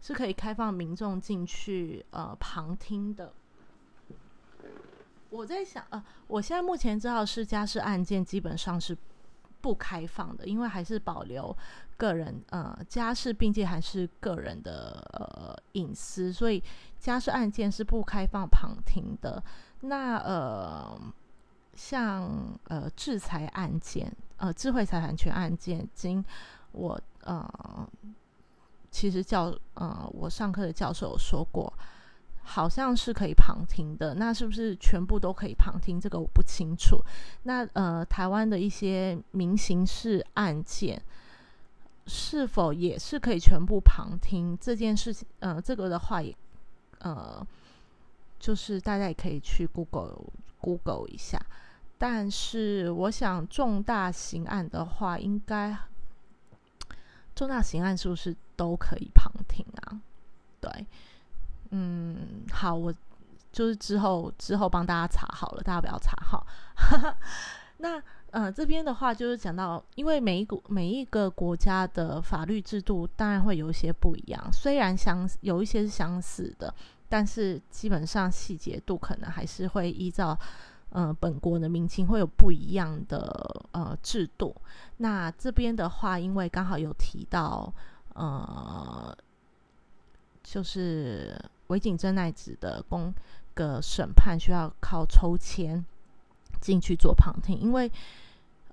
[0.00, 3.32] 是可以开放民众进去呃旁听的。
[5.30, 8.96] 我在想，呃，我现在目前知道是家事案件基本上是
[9.60, 11.56] 不开放的，因为还是保留。
[11.98, 16.62] 个人呃家事并且还是个人的呃隐私，所以
[16.98, 19.42] 家事案件是不开放旁听的。
[19.80, 21.00] 那呃
[21.72, 22.30] 像
[22.64, 26.22] 呃制裁案件呃智慧财产权案件，经
[26.72, 27.88] 我呃
[28.90, 31.72] 其实教呃我上课的教授有说过，
[32.46, 34.14] 好像是可以旁听的。
[34.14, 36.00] 那是不是全部都可以旁听？
[36.00, 36.98] 这个我不清楚。
[37.42, 41.02] 那呃台湾的一些民刑事案件。
[42.08, 45.26] 是否也是可以全部旁听这件事情？
[45.40, 46.32] 呃，这个的话也，
[47.00, 47.44] 呃，
[48.38, 50.16] 就是大家也可以去 Google
[50.60, 51.36] Google 一下。
[51.98, 55.76] 但是我想重大刑案的话，应该
[57.34, 60.00] 重大刑案是不是都可以旁听啊？
[60.60, 60.86] 对，
[61.70, 62.92] 嗯，好，我
[63.52, 67.16] 就是之后之后帮大家查好了，大家不要查哈。
[67.78, 68.02] 那。
[68.32, 76.74] 嗯，这边的话就是讲到，因为每一个每一个国家的法律制度当然会有一些不一样，虽然相有一些是相似的，
[77.08, 80.38] 但是基本上细节度可能还是会依照
[80.90, 84.54] 呃本国的民情会有不一样的呃制度。
[84.98, 87.72] 那这边的话，因为刚好有提到
[88.12, 89.16] 呃，
[90.42, 93.14] 就是违警真奈子的公
[93.54, 95.84] 个审判需要靠抽签。
[96.58, 97.88] 进去做旁听，因为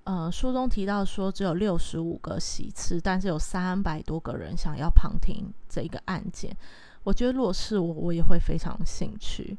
[0.05, 6.55] 呃书中提到说只有六十五个席次，但是有三百多个人想要旁听这一个案件。
[7.03, 9.55] 我觉得如果是我，我也会非常兴趣。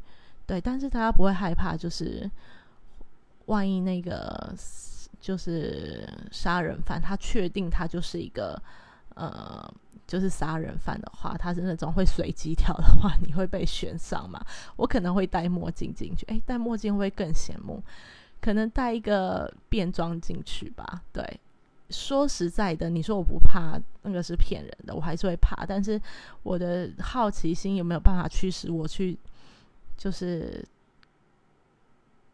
[0.46, 2.28] 对，但是大家不会害怕，就是
[3.44, 4.54] 万一那个
[5.20, 8.60] 就是杀人犯，他确定他就是一个
[9.14, 9.72] 呃
[10.07, 14.44] 就是杀人犯的话，他是那种会随机跳的话，你会被选上吗？
[14.77, 17.83] 我可能会戴墨镜进去，诶，戴墨镜会更显目？
[18.40, 21.03] 可能带一个便装进去吧。
[21.11, 21.40] 对，
[21.88, 25.64] 说实在的，你说我不怕，那个是骗人的，我还是会怕。
[25.64, 25.98] 但是
[26.42, 29.18] 我的好奇心有没有办法驱使我去，
[29.96, 30.62] 就是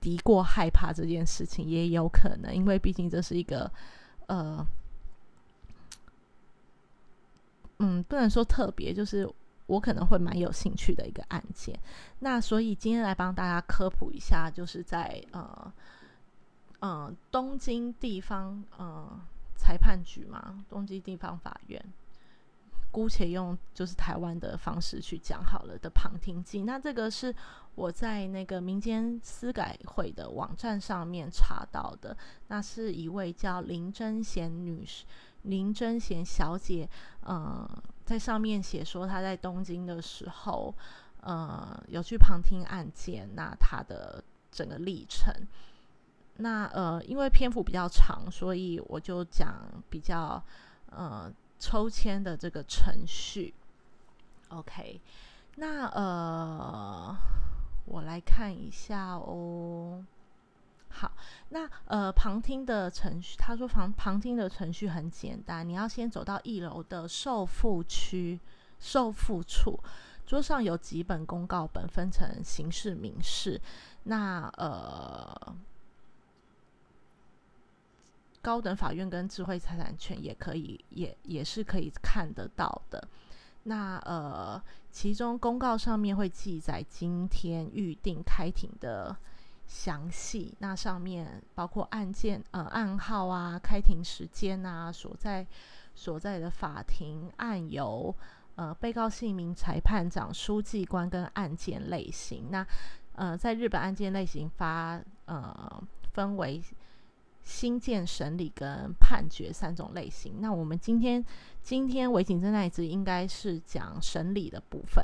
[0.01, 3.71] 敌过害怕这件事情，也有可能，因为毕竟这是一个
[4.27, 4.66] 呃，
[7.81, 9.29] 嗯，不能说特别，就是
[9.66, 11.79] 我可能会蛮有兴趣的一个案件。
[12.21, 15.73] 那所以今天来帮大家科普一下，就是在呃。
[16.83, 19.21] 嗯，东京地方嗯
[19.55, 21.79] 裁判局嘛，东京地方法院，
[22.90, 26.62] 姑且用就是台湾的方式去讲好了的旁听记。
[26.62, 27.35] 那这个是
[27.75, 32.16] 我在那个民间司改会的网站上面查到的，
[32.49, 35.05] 那是一位叫林贞贤女士、
[35.42, 36.88] 林贞贤小姐，
[37.22, 37.68] 呃，
[38.05, 40.74] 在上面写说她在东京的时候，
[41.20, 45.35] 呃，有去旁听案件，那她的整个历程。
[46.37, 49.55] 那呃，因为篇幅比较长，所以我就讲
[49.88, 50.42] 比较
[50.90, 53.53] 呃抽签的这个程序。
[54.48, 55.00] OK，
[55.57, 57.16] 那呃，
[57.85, 60.05] 我来看一下哦。
[60.90, 61.11] 好，
[61.48, 68.38] 那呃旁听的程序，他说旁旁听的程序很简单，你要先走到一楼的受付区
[68.79, 69.79] 受付处，
[70.26, 73.61] 桌上有几本公告本，分成刑事、民事。
[74.05, 75.57] 那呃。
[78.42, 83.07] 高等法院跟智慧财产权也可以，也也是可以看得到的。
[83.64, 84.59] 那呃，
[84.90, 89.14] 其中公告上面会记载今天预定开庭的
[89.70, 95.46] 详细，那上面包括案件呃案号啊、开庭时间啊、所在
[95.94, 98.12] 所在的法庭案由、
[98.56, 102.50] 呃被告姓名、裁判长、书记官跟案件类型。
[102.50, 102.66] 那
[103.14, 106.61] 呃，在日本案件类型发呃分为。
[107.42, 110.42] 新建审理跟判决三种类型。
[110.42, 111.24] 那我们今天
[111.62, 115.02] 今天维警侦那一支应该是讲审理的部分，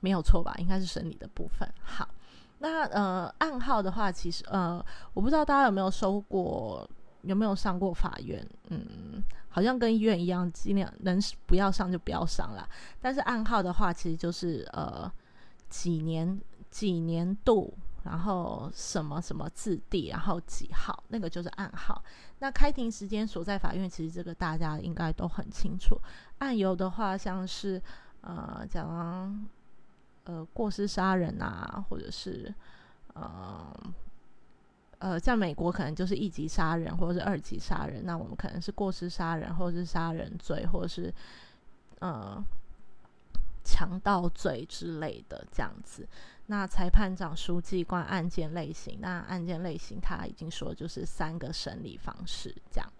[0.00, 0.54] 没有错吧？
[0.58, 1.66] 应该是审理的部分。
[1.80, 2.06] 好，
[2.60, 6.88] 那呃暗号的话，其实呃我不知道大家有没有收过，
[7.22, 8.48] 有没有上过法院？
[8.68, 12.68] 嗯，好像跟医院一样，尽量能不要上就不要上了。
[13.00, 15.10] 但是暗号的话，其实就是呃
[15.68, 17.74] 几年几年度。
[18.02, 22.02] 然后什么什么字地，然后几号，那个就是暗号。
[22.38, 26.00] 那开庭时间所在法院，其实这个大家应该都很清楚。
[26.38, 27.80] 案由的话，像是
[28.22, 29.46] 呃讲
[30.24, 32.54] 呃过失杀人啊，或者是
[33.14, 33.72] 呃
[34.98, 41.12] 呃在美国可能就是一级杀人或者是二级杀人，那我们可能是过失杀人或者是杀人罪，或者是
[42.00, 42.42] 呃
[43.64, 46.06] 强盗罪之类的这样子。
[46.46, 52.92] 那裁判长、书记官案件类型，那案件类型他已经说就是三个审理方式，这样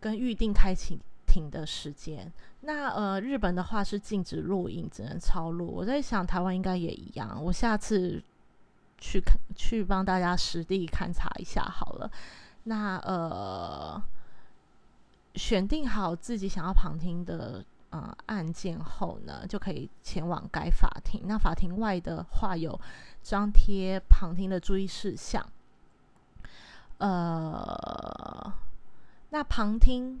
[0.00, 0.98] 跟预定开庭
[1.30, 2.32] 庭的时间。
[2.62, 5.66] 那呃，日本的话是禁止录影，只能抄录。
[5.66, 8.20] 我在想台湾应该也一样，我下次
[8.98, 12.10] 去看去帮大家实地勘察一下好了。
[12.64, 14.02] 那呃，
[15.36, 17.64] 选定好自己想要旁听的。
[17.92, 21.24] 呃，案件后呢，就可以前往该法庭。
[21.26, 22.80] 那法庭外的话，有
[23.20, 25.44] 张贴旁听的注意事项。
[26.98, 28.52] 呃，
[29.30, 30.20] 那旁听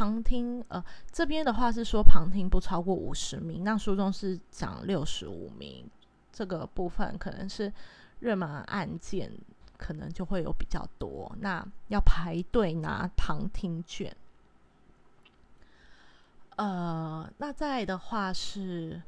[0.00, 0.82] 旁听，呃，
[1.12, 3.62] 这边的话是说旁听不超过五十名。
[3.62, 5.86] 那书中是讲六十五名，
[6.32, 7.70] 这个部分可能是
[8.20, 9.30] 热门案件，
[9.76, 11.30] 可能就会有比较多。
[11.40, 14.16] 那要排队拿旁听卷。
[16.56, 19.02] 呃，那在的话是，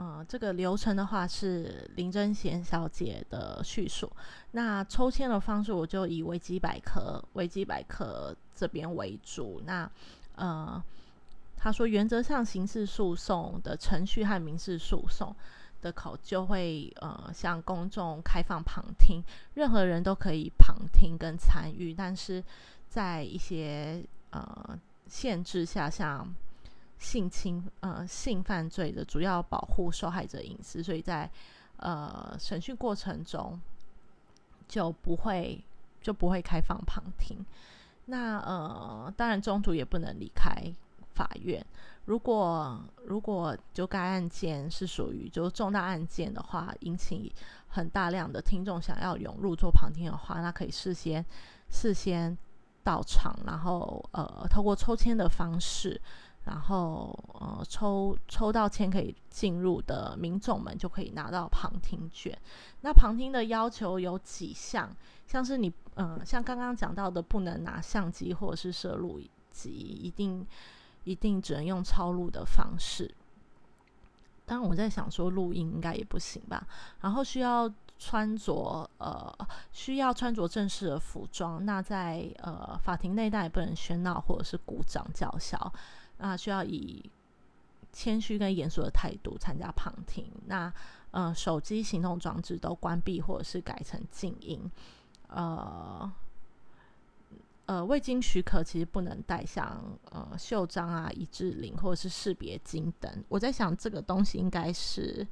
[0.00, 4.10] 呃，这个流程的话是林真贤小姐的叙述。
[4.52, 9.60] 那抽签的方式，我就以维基百科、维基百科这边为主。
[9.66, 9.90] 那
[10.36, 10.82] 呃，
[11.54, 15.36] 他说原则上刑事诉讼的程序和民事诉讼
[15.82, 22.42] 的口就会呃向公众开放旁听，任何人都可以旁听跟参与，但是
[22.88, 26.26] 在一些呃限制下，像
[27.00, 31.28] 性侵呃性犯罪的主要保护受害者隐私，所以在
[31.78, 33.58] 呃审讯过程中
[34.68, 35.64] 就不会
[36.02, 37.44] 就不会开放旁听。
[38.04, 40.52] 那呃当然中途也不能离开
[41.14, 41.64] 法院。
[42.04, 47.32] 如果如果就该案件是属于就重大案件的话，引起
[47.68, 51.24] 很大量的听众想要涌入做旁听的话，那可以事先
[51.70, 52.36] 事先
[52.84, 55.98] 到场，然后呃透过抽签的方式。
[56.44, 62.36] 然后，呃，抽抽到签可以进入的民众们就可以拿到旁听卷。
[62.80, 64.90] 那旁听的要求有几项，
[65.26, 70.44] 像是你，呃，像刚刚讲到的，不能拿相机或者是摄录机，一定
[71.04, 73.14] 一定只能用抄录的方式。
[74.46, 76.66] 当然，我在想说录音应该也不行吧。
[77.02, 79.32] 然后需要穿着，呃，
[79.72, 81.64] 需要穿着正式的服装。
[81.66, 85.72] 那在呃法庭内，但也不能喧闹或者是鼓掌叫嚣。
[86.20, 87.10] 那需要以
[87.92, 90.30] 谦虚跟严肃的态度参加旁听。
[90.46, 90.72] 那
[91.10, 94.70] 呃，手机、行动装置都关闭或者是改成静音。
[95.26, 96.12] 呃
[97.66, 103.24] 呃，未经许可，其实不能带像呃袖章啊、一致领或者是识别金等。
[103.28, 105.26] 我在想，这个东西应该是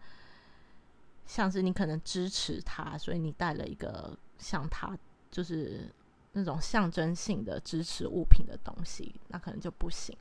[1.26, 4.96] 像是你可能支持他，所以你带了一个像他
[5.30, 5.92] 就是
[6.32, 10.16] 那种象征性的支持物品的东西，那可能就不行。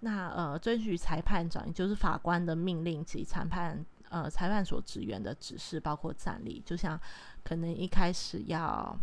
[0.00, 7.00] 那呃，遵循裁判长，也就是法官的命令及裁判呃裁判所职员的指示，包括站立，就像
[7.42, 8.98] 可能一开始要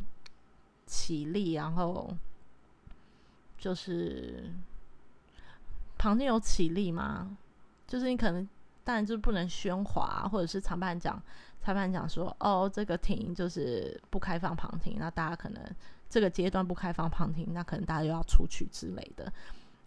[0.86, 2.14] 起立，然后。
[3.56, 4.52] 就是
[5.98, 7.38] 旁听有起立吗？
[7.88, 8.46] 就是你可能
[8.84, 11.22] 当然就不能喧哗，或者是裁判长
[11.62, 15.64] 裁判长说哦，这个庭就是不开放旁听，那大家可能
[16.10, 19.32] 这个阶段不开放旁听，那可能大家又要出去之类的。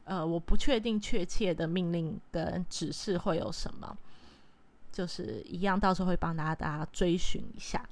[0.06, 3.96] 呃，我不确定确切的命令跟指示会有什么，
[4.90, 7.88] 就是一样，到时候会帮大家大家追寻一下。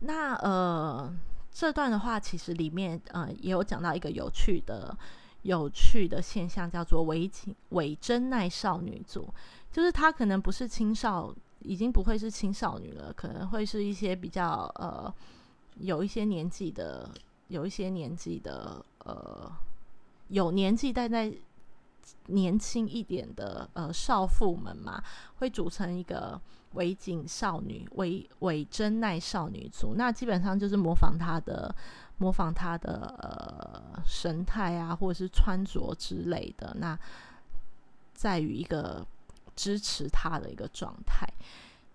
[0.00, 1.14] 那呃。
[1.52, 4.96] 这段的话，其实里面呃也有讲到一个有趣的、
[5.42, 7.28] 有趣的现象，叫做伪
[7.70, 9.28] 伪真耐少女组，
[9.72, 15.12] 就是她可能不是青少，已经不会是青少女了，可能会是一些比较呃
[15.78, 17.10] 有一些年纪的，
[17.48, 19.52] 有一些年纪的呃
[20.30, 21.32] 有年纪但在
[22.26, 25.00] 年轻一点的呃少妇们嘛，
[25.36, 26.40] 会组成一个。
[26.74, 31.74] 伪景少女、伪伪真奈少女组，那基本上就是模仿她的、
[32.18, 36.72] 模仿她的呃神态啊，或者是穿着之类的。
[36.78, 36.96] 那
[38.14, 39.04] 在于一个
[39.56, 41.26] 支持她的一个状态。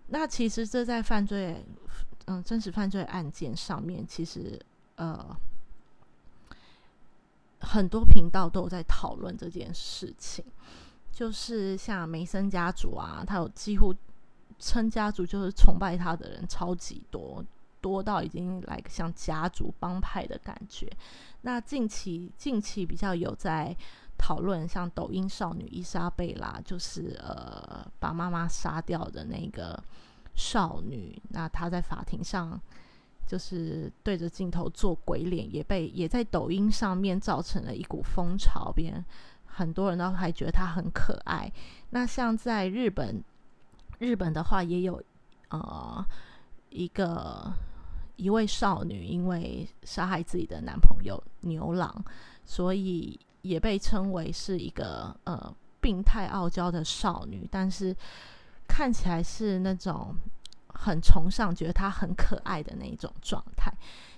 [0.08, 1.64] 那其实这在犯罪，
[2.26, 4.60] 嗯，真实犯罪案件上面，其实
[4.96, 5.34] 呃
[7.60, 10.44] 很多频道都有在讨论这件事情。
[11.10, 13.94] 就是像梅森家族啊，他有几乎。
[14.58, 17.44] 称家族就是崇拜他的人超级多，
[17.82, 20.90] 多到已经来像家族帮派的感觉。
[21.42, 23.76] 那近期近期比较有在
[24.16, 29.78] 讨论，像抖音少女伊莎贝拉，就是呃把妈妈杀掉的那个
[30.34, 31.20] 少女。
[31.28, 32.58] 那她在法庭上
[33.26, 39.04] 就是对着镜头做鬼脸，也被也在抖音上面造成了一股风潮，别人
[39.44, 41.52] 很多人都还觉得她很可爱。
[41.90, 43.22] 那像在日本。
[43.98, 45.02] 日本的话也有，
[45.48, 46.04] 呃，
[46.68, 47.50] 一个
[48.16, 52.04] 一位少女因为杀害自己的男朋友牛郎，
[52.44, 55.50] 所以也被称为是一个呃
[55.80, 57.96] 病态傲娇的少女，但是
[58.68, 60.14] 看起来是那种
[60.76, 63.72] 很崇尚，觉得他很可爱的那一种状态。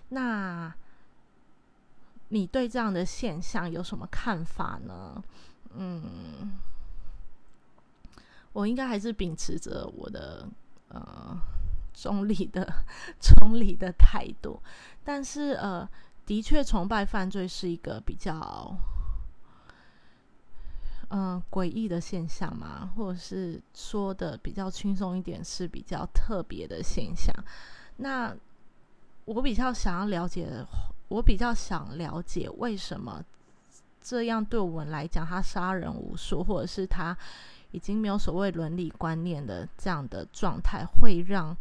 [0.08, 0.74] 那
[2.28, 5.22] 你对这样的现象有什么看法呢？
[5.74, 6.58] 嗯。
[8.54, 10.48] 我应该还是秉持着我的
[10.88, 11.38] 呃
[11.94, 12.66] 中立的
[13.20, 14.60] 中立的态度，
[15.04, 15.88] 但是呃，
[16.26, 18.76] 的确崇拜犯罪是一个比较
[21.08, 27.34] 嗯诡异的现象嘛，或者是说的比较轻松一点，是比较特别的现象。
[27.96, 28.34] 那
[29.24, 30.48] 我比较想要了解，
[31.08, 33.24] 我比较想了解为什么
[34.00, 37.16] 这样对我们来讲，他杀人无数，或者是他。
[37.70, 41.54] 已经没有所谓伦理观念的这样的状态，会让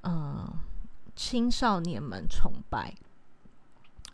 [0.00, 0.52] 呃
[1.14, 2.92] 青少年们崇拜。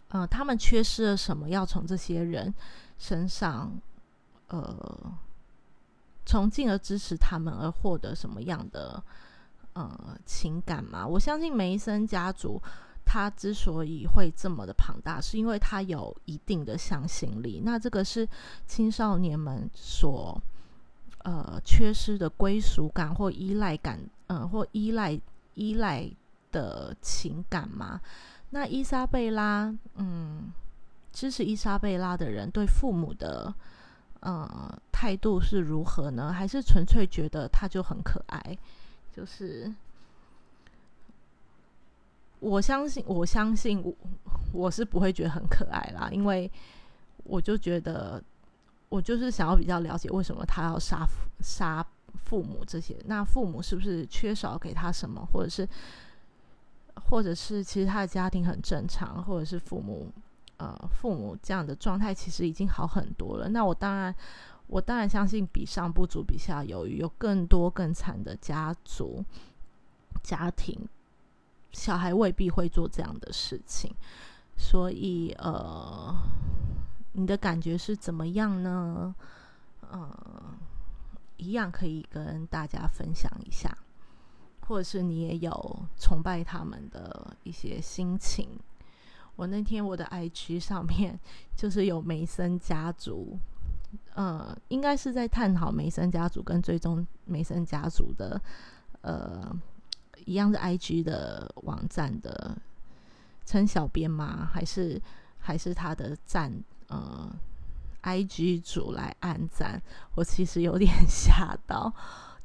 [0.09, 1.49] 呃，他们缺失了什么？
[1.49, 2.53] 要从这些人
[2.99, 3.73] 身上，
[4.49, 5.12] 呃，
[6.24, 9.03] 从进而支持他们而获得什么样的
[9.74, 11.07] 呃情感吗？
[11.07, 12.61] 我相信梅森家族
[13.05, 17.62] 他之所以会这么的庞大，是因为他有一定的向心力。
[17.64, 18.28] 那这个是
[18.66, 20.40] 青少年们所。
[21.26, 25.20] 呃，缺失的归属感或依赖感，嗯，或依赖
[25.55, 26.09] 依赖
[26.53, 28.01] 的情感吗？
[28.51, 30.53] 那伊莎贝拉，嗯，
[31.12, 33.53] 支持伊莎贝拉的人对父母的，
[34.21, 36.33] 呃，态度是如何呢？
[36.33, 38.59] 还是纯粹觉得他就很可爱？
[39.12, 39.73] 就是
[42.41, 43.95] 我相信，我相信我
[44.53, 46.51] 我是不会觉得很可爱啦，因为
[47.25, 48.23] 我就觉得。
[48.89, 51.05] 我就是想要比较了解为什么他要杀
[51.41, 51.85] 杀
[52.25, 55.69] 父母这些，那父母是不是缺少给他什么，或者是，
[56.95, 60.09] 或者是其实他的家庭很正常，或者是父母
[60.59, 63.49] 呃父母这样的状态其实已经好很多了。
[63.49, 64.15] 那我当然
[64.67, 69.25] 我当然相信比上不足，比下有余，有更多更惨的家族
[70.23, 70.89] 家庭，
[71.73, 73.95] 小孩未必会做这样的事情，
[74.57, 76.15] 所以呃。
[77.19, 79.15] 你的感觉是怎么样呢？
[79.91, 80.07] 嗯，
[81.39, 83.75] 一样可以跟大家分享一下，
[84.61, 88.51] 或者是你也有崇拜他们的一些心情，
[89.37, 91.18] 我那天我的 IG 上面
[91.55, 93.39] 就是有梅森家族，
[94.14, 98.41] 呃，应该是在探讨梅森家族跟追踪梅森家族的，
[99.03, 99.55] 呃，
[100.24, 102.57] 一样是 IG 的网站的
[103.45, 104.51] 称小编吗？
[104.53, 105.01] 还是
[105.39, 106.53] 还是他的赞
[106.89, 107.30] 呃
[108.03, 109.80] IG 主来按赞？
[110.14, 111.93] 我其实有点 吓到，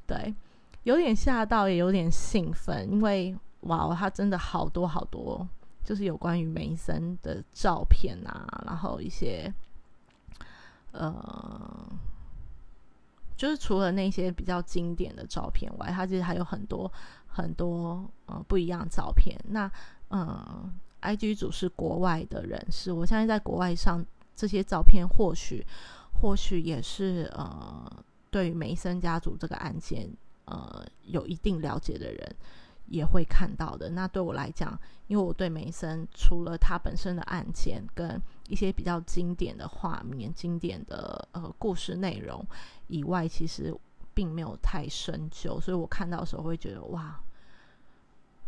[0.05, 0.35] 对，
[0.83, 5.47] 有点吓到，也有点兴奋，因为哇哦，他真的好多好多。
[5.83, 9.51] 就是有关于梅森的照片啊，然后一些，
[10.91, 11.85] 呃，
[13.35, 16.91] 就是除了那些比较经典的照片外，他其实还有很多
[17.27, 19.35] 很多呃不一样照片。
[19.49, 19.69] 那
[20.09, 20.71] 嗯
[21.01, 24.05] ，IG 组是国外的人士，我相信在国外上
[24.35, 25.65] 这些照片，或许
[26.21, 27.91] 或许也是呃
[28.29, 30.07] 对于梅森家族这个案件
[30.45, 32.35] 呃有一定了解的人。
[32.91, 33.89] 也会看到的。
[33.89, 34.77] 那对我来讲，
[35.07, 42.45] 因为我对梅森除了他本身的案件跟一些比较经典的画面、经典的呃故事内容
[42.87, 43.73] 以外，其实
[44.13, 47.17] 并没有太深究，所以我看到的时候会觉得哇，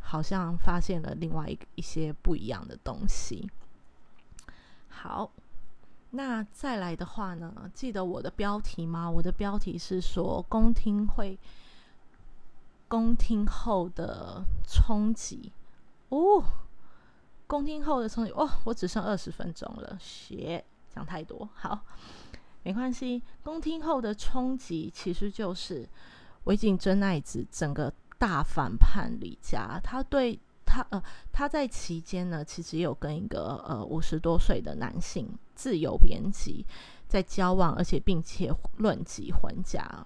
[0.02, 3.50] 好像发现了另外一一些不一样的东西。
[4.90, 5.32] 好，
[6.10, 9.10] 那再来的话呢，记得我的标题吗？
[9.10, 11.40] 我的标题是说公听会。
[12.94, 15.52] 公听后的冲击
[16.10, 16.44] 哦，
[17.48, 20.64] 公听后的冲击哦，我只剩二十分钟了，学
[20.94, 21.84] 讲太多，好，
[22.62, 23.24] 没关系。
[23.42, 25.90] 公听后的冲击其实就是
[26.44, 36.64] 维景真奈子整个大反叛李家，他对他呃，他在期间呢，其实有跟一个呃五十多岁的男性自由编辑
[37.08, 40.06] 在交往，而且并且论及婚嫁。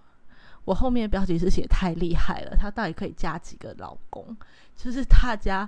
[0.67, 4.35] 我后面的标题是写太厉害了，她到底可以嫁几个老公？
[4.75, 5.67] 就是大家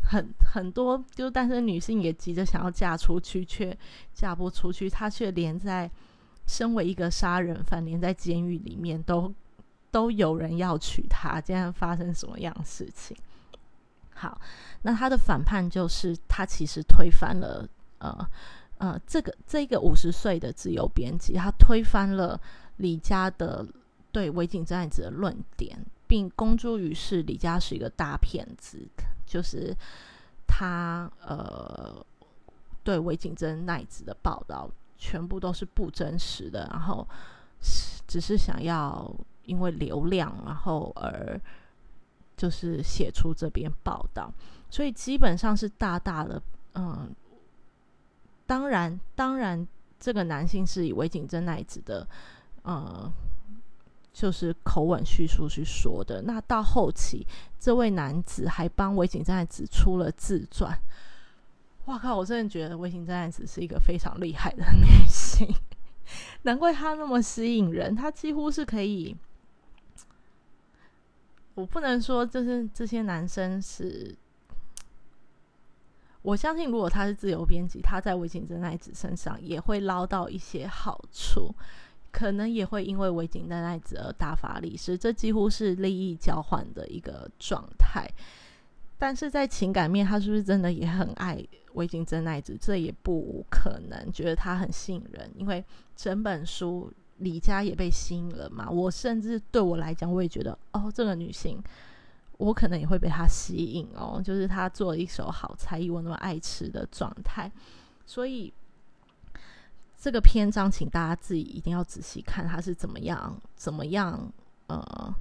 [0.00, 3.76] 很很多，就是单身女性也急着想要嫁出去，却
[4.14, 4.88] 嫁不出去。
[4.88, 5.90] 她却连在
[6.46, 9.34] 身为一个杀人犯，连在监狱里面都
[9.90, 11.40] 都有人要娶她。
[11.40, 13.16] 今天发生什么样的事情？
[14.14, 14.40] 好，
[14.82, 17.68] 那她的反叛就是她其实推翻了
[17.98, 18.30] 呃
[18.78, 22.40] 呃这个这个五十岁的自由编辑，他推翻了
[22.76, 23.66] 李家的。
[24.16, 28.78] 对维景真爱子的论点，并公诸于世，李家是一个大骗子，
[29.26, 29.76] 就是
[30.46, 32.02] 他呃
[32.82, 37.06] 对维景真奈子的报道全部都是不真实的，然后
[38.08, 39.14] 只是想要
[39.44, 41.38] 因为流量，然后而
[42.38, 44.32] 就是写出这篇报道，
[44.70, 46.40] 所以基本上是大大的
[46.72, 47.14] 嗯，
[48.46, 49.68] 当然当然
[50.00, 52.08] 这个男性是以维景真奈子的
[52.62, 53.12] 呃。
[54.16, 56.22] 就是口吻叙述去说的。
[56.22, 57.26] 那到后期，
[57.60, 60.80] 这位男子还帮维景真爱子出了自传。
[61.84, 62.16] 哇靠！
[62.16, 65.46] 我真的觉得维景真爱子是一个非常厉害的女性，
[66.44, 67.94] 难怪她那么吸引人。
[67.94, 69.14] 她几乎是可以，
[71.54, 74.16] 我不能说就是这些男生是，
[76.22, 81.54] 我相信如果他是自由编辑，他在维景真爱子身上也会捞到一些好处。
[82.16, 88.08] 可能也会因为维景真奈子而大发利市，这几乎是利益交换的一个状态。
[88.96, 92.56] 但是在情感面，他是不是真的也很爱维景真奈子？
[92.58, 94.10] 这也不可能。
[94.10, 95.62] 觉得他很吸引人，因为
[95.94, 98.70] 整本书李佳也被吸引了嘛。
[98.70, 101.62] 我甚至对我来讲，我也觉得哦，这个女性，
[102.38, 104.22] 我可能也会被她吸引哦。
[104.24, 107.52] 就是她做一手好菜，以我那么爱吃的状态，
[108.06, 108.50] 所以。
[110.06, 114.32] 这个篇章，请大家自己一定要仔细看，他是怎么样、怎么样
[114.68, 115.12] 呃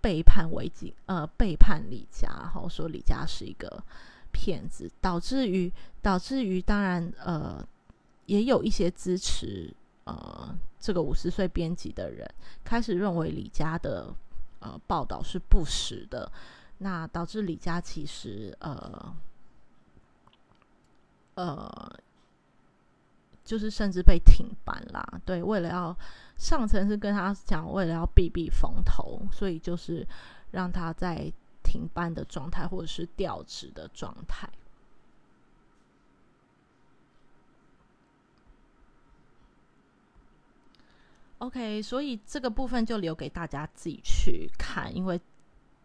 [0.00, 3.82] 背叛维吉呃背叛李家，然后说李家是一个
[4.30, 7.60] 骗子，导致于导致于当然呃
[8.26, 9.68] 也有一些支持
[10.04, 12.24] 呃这个五十岁编辑的人
[12.62, 14.14] 开始认为李家的
[14.60, 16.30] 呃报道是不实的，
[16.78, 19.12] 那导致李家其实呃
[21.34, 21.98] 呃。
[23.44, 25.94] 就是甚至被停班啦，对，为了要
[26.38, 30.06] 上层是跟他讲，为了要避避风头，所以就是
[30.50, 31.30] 让他在
[31.62, 34.48] 停班的状态，或者是调职的状态。
[41.36, 45.20] OK，所以这个部分就留给大家自己去看，因为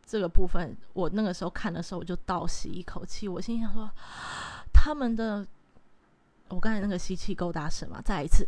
[0.05, 3.91] 这个部分我那个时候看的时候，我就倒吸一口气，我心想说，
[4.71, 5.45] 他们的。
[6.49, 8.01] 我刚才那个吸气够大声吗？
[8.03, 8.47] 再一次，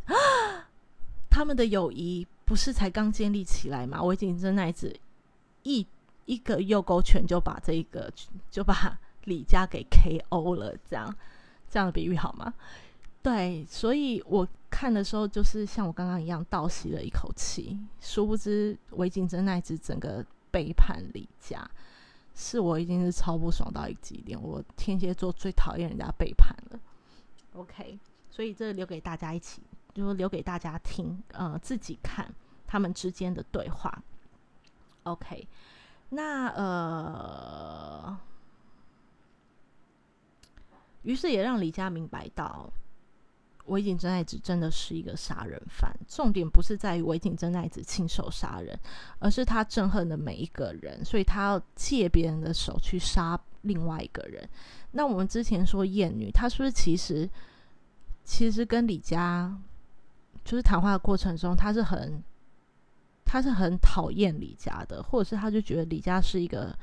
[1.30, 4.02] 他们的友谊不是才刚建立起来吗？
[4.02, 4.94] 我已经真那一次
[5.64, 5.86] 一
[6.26, 8.12] 一个右勾拳就把这一个
[8.50, 11.16] 就把 李家给 KO 了，这样
[11.70, 12.54] 这样的比喻好吗？
[13.24, 21.70] 对，所以我看的时候就是像我刚刚一样倒吸了一口气，殊不知韦景真那只整个背叛李家，
[22.34, 26.80] 是我已经是超不爽到一个极点，我天蝎座最讨厌人家背叛了。
[27.54, 28.00] OK，
[28.30, 29.62] 所以这留给大家一起，
[29.94, 32.34] 就留给大家听，呃，自己看
[32.66, 34.04] 他们之间的对话。
[35.04, 35.48] OK，
[36.10, 38.18] 那呃，
[41.04, 42.72] 于是也让李佳明白到。
[43.68, 48.78] 尾井真爱子真的是一个杀人犯，重点不是在于尾井真爱子亲手杀人，
[49.20, 54.48] 而是他憎恨的每一个人，所以他要借别人的手去杀另外一个人。
[54.92, 57.30] 那我们之前说艳女，她是不是其实
[58.24, 59.58] 其实跟李佳
[60.44, 62.24] 就是谈话的过程中，他是很
[63.26, 66.76] 他是很讨厌李佳的，或者是他就觉得李佳是一个。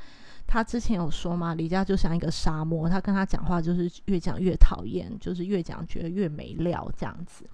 [0.50, 7.44] 他之前有说嘛，李佳就像一个沙漠，他跟他讲话就是越讲越讨厌，就是越讲觉得越没料这样子。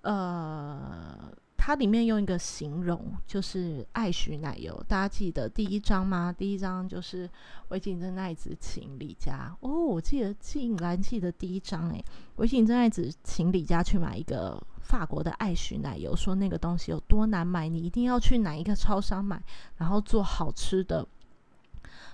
[0.00, 1.30] 呃，
[1.66, 6.32] 它里面用一个形容，就是爱许奶油，大家记得第一章吗？
[6.32, 7.28] 第一章就是
[7.70, 12.04] 韦景真爱子请李佳哦，我记得竟然记得第一章诶，
[12.36, 19.42] 韦景真爱子请李佳去买一个法国的爱许奶油，说那个东西有多难买，你一定要去哪一个超商买，
[19.78, 21.04] 然后做好吃的。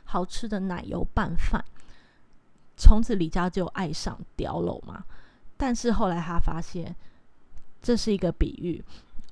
[0.05, 1.63] 好吃的奶油拌饭，
[2.75, 5.05] 从此李家就爱上碉楼嘛。
[5.59, 6.97] 但是后来他发现
[7.83, 8.83] 这是一个比喻，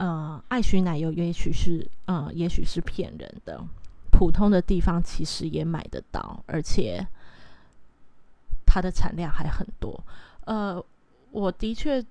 [0.00, 3.62] 呃，爱许奶油也许是呃，也许是骗人的。
[4.10, 7.06] 普通的地方其实也买得到，而且
[8.66, 10.02] 它的产量还很多。
[10.46, 10.82] 呃，
[11.30, 12.02] 我的确，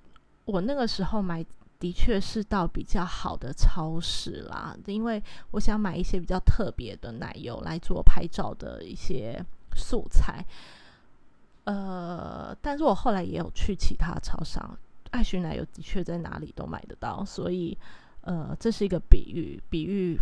[0.44, 1.44] 我那个时候买。
[1.80, 5.22] 的确是到比较好的超市啦，因为
[5.52, 9.42] 我想买一些比较特别的奶油来做拍照的一些
[9.74, 10.44] 素材。
[11.64, 14.78] 呃，但是我后来也有去其他超商，
[15.10, 17.76] 爱寻奶油的确在哪里都买得到，所以
[18.22, 20.18] 呃，这是一个比喻，比喻，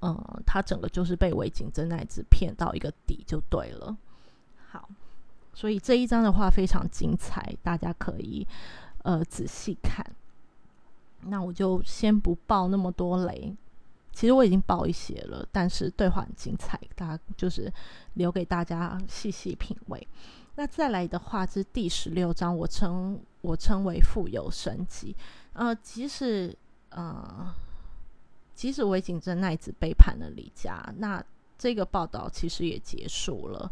[0.00, 0.16] 嗯，
[0.46, 3.96] 它整个就是被围巾真奶子骗到一个底就对了。
[4.70, 4.88] 好，
[5.54, 8.46] 所以这一章的话非常精彩，大家可以
[9.02, 10.04] 呃仔细看。
[11.22, 13.54] 那我就先不爆那么多雷，
[14.12, 17.72] 其实我已经爆一些了，但是对话很精彩，大家就是
[18.14, 20.08] 留给大家细细品味。
[20.54, 25.14] 那再来的话是第十六章，我称我称为富有神级。
[25.52, 26.56] 呃，即使
[26.90, 27.54] 呃，
[28.54, 31.22] 即使韦景真奈子背叛了李家，那
[31.58, 33.70] 这个报道其实也结束了，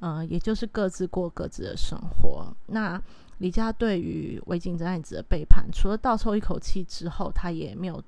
[0.00, 2.52] 呃，也就是各自过各自的生活。
[2.66, 3.00] 那
[3.38, 8.02] 李家对于魏晋真奈子的背叛，除了倒抽一口气之后，他也没有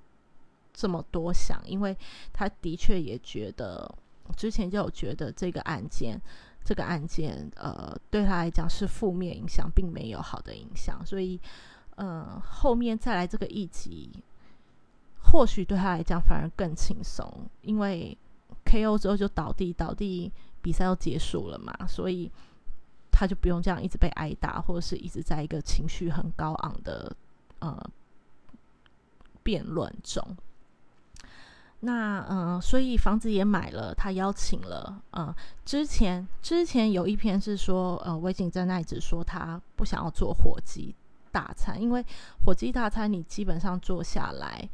[0.73, 1.97] 这么多想，因为
[2.33, 3.89] 他的确也觉得
[4.37, 6.21] 之前就有觉得这个案件，
[6.65, 11.41] 这个案件呃对他来讲是负面影响，并没有好的影响，所以
[11.97, 14.11] 呃后面再来这个一集，
[15.23, 18.17] 或许对他来讲反而更轻松，因为
[18.65, 20.33] KO 之后就倒地，倒地
[20.63, 22.31] 比赛要结束了嘛，所以。
[23.13, 27.15] 他就不用这样一直被挨打，或者是一直在一个情绪很高昂的
[27.59, 27.91] 呃
[29.43, 30.25] 辩论中。
[31.81, 40.95] 那嗯，所以房子也买了，他邀请了嗯，之前之前有一篇是说呃，魏景真奈子说他不想要做火鸡
[41.33, 42.05] 大餐，因为
[42.45, 44.69] 火鸡大餐你基本上做下来，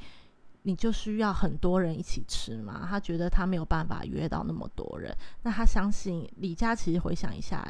[0.62, 2.86] 你就需要很多人一起吃嘛。
[2.88, 5.16] 他觉得他没有办法约到那么多人。
[5.42, 7.66] 那他相信李佳其实回想一下。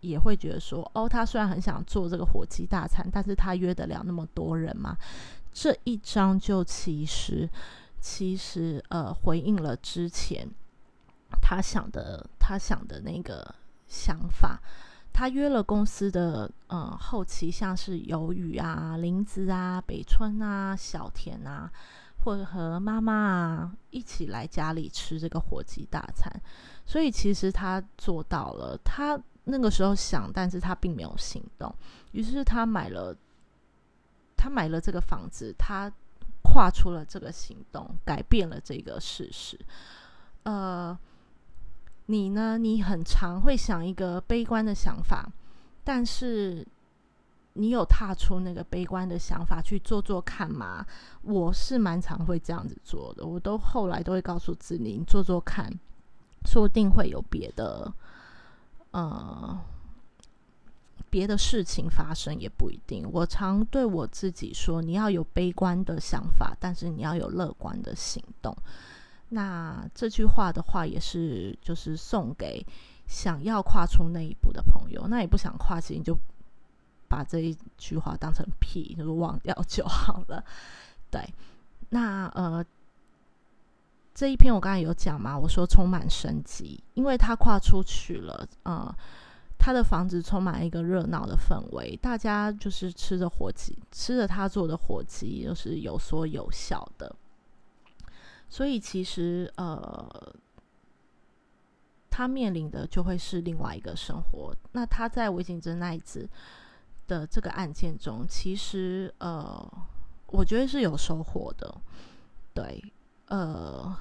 [0.00, 4.96] 也会觉得说，哦，他虽然很想做这个火鸡大餐，但是他约得了那么多人吗？
[5.52, 7.48] 这一章就其实
[8.02, 10.46] 其实呃回应了之前
[11.40, 13.54] 他想的他想的那个
[13.86, 14.60] 想法。
[15.12, 21.70] 他约了公司的呃后期，像是鱿鱼啊、林子啊、北村啊、小田啊，
[22.24, 26.30] 或者和妈妈啊一起来家里吃这个火鸡大餐。
[26.84, 29.18] 所以其实他做到了，他。
[29.44, 31.74] 那个时候想，但是他并没有行动。
[32.12, 33.12] 于是他买了，
[34.36, 35.92] 他买了这个房子，他
[36.52, 39.58] 跨出了这个行动，改变了这个事实。
[40.42, 40.96] 呃，
[42.06, 42.58] 你呢？
[42.58, 45.26] 你很常会想一个悲观的想法，
[45.82, 46.66] 但是
[47.54, 50.84] 你有踏出那个悲观的想法去做做看吗？
[51.22, 53.24] 我是蛮常会这样子做的。
[53.24, 55.72] 我都后来都会告诉自己，你做做看，
[56.44, 57.90] 说不定会有别的。
[58.90, 59.58] 呃，
[61.12, 63.06] 别的事情发生也不一定。
[63.12, 68.56] 我常对我自己说：“你要有悲观的想法，但是你要有乐观的行动。”
[69.28, 72.64] 那这句话的话，也是就是送给
[73.06, 75.06] 想要跨出那一步的朋友。
[75.06, 76.18] 那也不想跨，其实你就
[77.08, 80.42] 把这一句话当成屁，就是忘掉就好了。
[81.12, 81.20] 对，
[81.90, 82.64] 那呃。
[84.14, 88.94] 这一篇我刚才有讲嘛，我说充满生机，因为他跨出去了，呃，
[89.64, 97.14] 他的房子充满一个热闹的氛围，大家就是吃着火鸡，吃着他做的火鸡，就是有说有笑的，
[98.48, 100.34] 所以其实呃，
[102.10, 104.52] 他面临的就会是另外一个生活。
[104.72, 106.28] 那他在韦景珍那一次
[107.06, 109.64] 的这个案件中，其实呃，
[110.26, 111.72] 我觉得是有收获的，
[112.52, 112.82] 对。
[113.26, 113.96] 呃，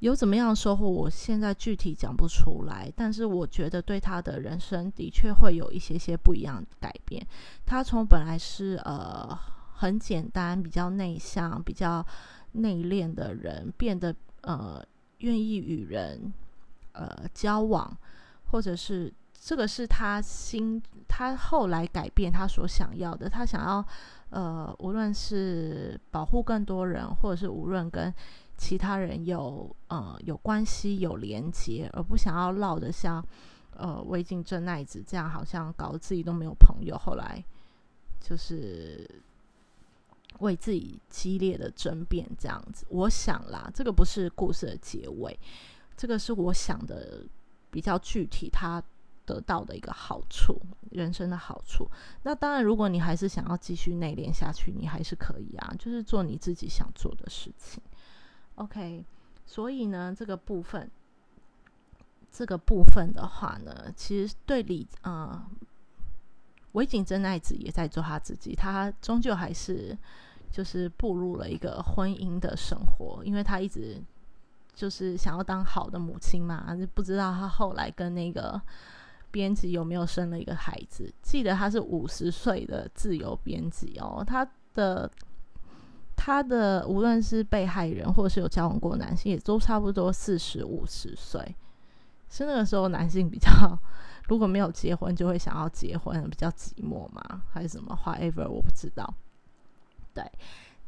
[0.00, 0.88] 有怎么样的收获？
[0.88, 7.26] 我现在具体讲不出来，但是我觉得对他的人生的确会有一些些不一样的改变。
[7.66, 9.36] 他从本来是呃
[9.74, 12.04] 很简单、比较内向、比较
[12.52, 14.84] 内敛的人，变得呃
[15.18, 16.32] 愿意与人
[16.92, 17.96] 呃交往，
[18.50, 23.84] 或者是这个是他心他后来改变他所想要的，他想要。
[24.30, 28.12] 呃，无论是保护更多人，或者是无论跟
[28.58, 33.24] 其他人有呃有关系、有连接，而不想要闹得像
[33.74, 36.98] 呃魏晋正奈子这样，好像搞得自己都没有朋友。
[36.98, 37.42] 后来
[38.20, 39.08] 就是
[40.40, 42.84] 为自己激烈的争辩这样子。
[42.90, 45.38] 我想啦，这个不是故事的结尾，
[45.96, 47.22] 这个是我想的
[47.70, 48.82] 比较具体，他。
[49.28, 50.58] 得到的一个好处，
[50.90, 51.86] 人生的好处。
[52.22, 57.82] 那当然，如果你还是想要继续内敛下去，你还是可以啊，就是做你自己想做的事情。
[58.58, 59.04] OK，
[59.46, 60.90] 所以呢，这个部分，
[62.30, 65.42] 这个部分的话呢，其实对李呃，
[66.72, 69.96] 韦景真爱子也在做他自己，他终究还是
[70.50, 74.02] 就是步入了一个婚姻的生活，因为他一直
[74.74, 78.60] 就是想要当好的母亲嘛，不知道他后来跟那个。
[79.30, 81.12] 编辑有没有生了一个孩子？
[81.20, 84.24] 记得他是五十岁的自由编辑哦。
[84.26, 84.42] 他
[84.72, 85.08] 的
[86.18, 91.40] 他的无论是被害人，或者是有交往过男性，也都差不多四十五十岁。
[92.28, 93.48] 是那个时候男性比较
[94.26, 97.96] 如果没有结婚，就会想要结婚，比较寂寞嘛，还是什么？
[98.04, 99.14] Whatever，我不知道。
[100.12, 100.24] 对，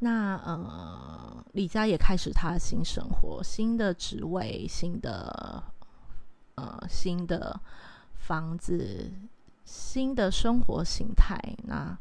[0.01, 5.63] 那呃，李佳也开始他的新生活，新的职位，新的
[6.57, 7.61] 呃，新的。
[8.23, 9.11] 房子，
[9.65, 11.99] 新的生活形态，那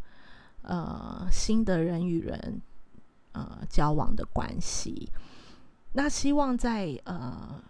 [0.64, 2.62] 呃，新的人与人
[3.32, 5.10] 呃交往的关系，
[5.94, 7.62] 那希望在呃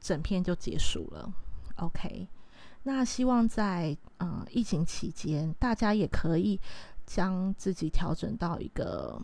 [0.00, 1.32] 整篇就结束了。
[1.76, 2.28] OK，
[2.84, 6.60] 那希望在呃疫情期间，大家也可以
[7.04, 9.20] 将自己调整到一个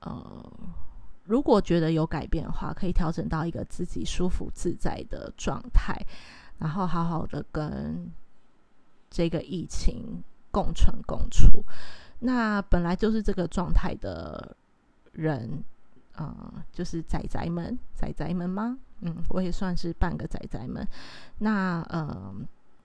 [0.00, 0.52] 呃，
[1.24, 5.96] 如果觉得有改变的话，可以调整到一个自己舒服自在的状态。
[6.58, 8.12] 然后好好的跟
[9.08, 11.64] 这个疫情共存共处。
[12.20, 14.56] 那本来就是这个状态的
[15.12, 15.62] 人，
[16.14, 18.78] 呃，就是仔仔们，仔仔们吗？
[19.00, 20.86] 嗯，我也算是半个仔仔们。
[21.38, 22.34] 那呃，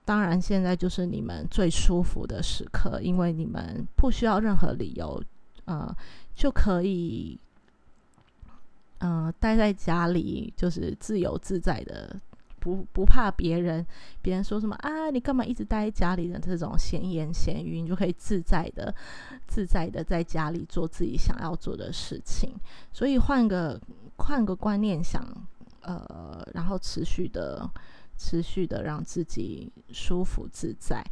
[0.04, 5.20] 当然现在就是你们最舒服的时刻，因为你们不需要任何理由，
[5.64, 5.92] 呃，
[6.34, 7.38] 就可以，
[8.98, 12.16] 嗯，待在家里，就是自由自在的。
[12.64, 13.86] 不不怕别人，
[14.22, 15.10] 别人说什么啊？
[15.10, 18.92] 你干嘛一直待在家里的这种闲言闲语，你就可以自在的、
[19.46, 22.54] 自在的在家里做自己想要做的事情。
[22.90, 23.78] 所以换个
[24.16, 25.22] 换个观念想，
[25.82, 27.70] 呃，然后持续的、
[28.16, 31.04] 持续的让自己舒服自在，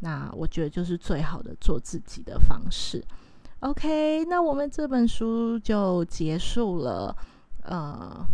[0.00, 3.00] 那我觉得就是最好的做自己的方式。
[3.60, 7.16] OK，那我们这本书就结束了，
[7.62, 8.26] 呃。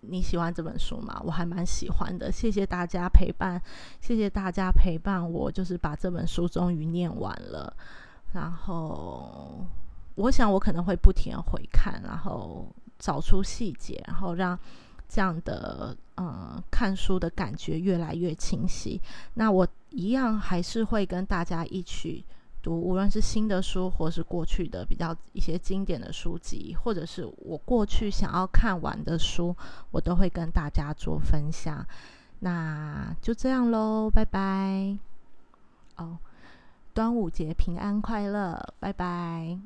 [0.00, 1.20] 你喜欢这本书吗？
[1.24, 2.30] 我还蛮喜欢的。
[2.30, 3.60] 谢谢大家陪伴，
[4.00, 7.74] 谢谢大家陪伴我，就是把这本书终于念完了。
[8.32, 9.66] 然后，
[10.14, 12.66] 我想我可能会不停回看，然后
[12.98, 14.58] 找出细节，然后让
[15.08, 19.00] 这样的嗯看书的感觉越来越清晰。
[19.34, 22.24] 那我一样还是会跟大家一起。
[22.62, 29.56] 读无论是新的书，或是过去的比较一些经典的书籍，或者是我过去想要看完的书，
[29.90, 31.86] 我都会跟大家做分享。
[32.40, 34.96] 那就这样喽，拜拜。
[35.96, 36.18] 哦，
[36.94, 39.58] 端午节平安快乐，拜拜。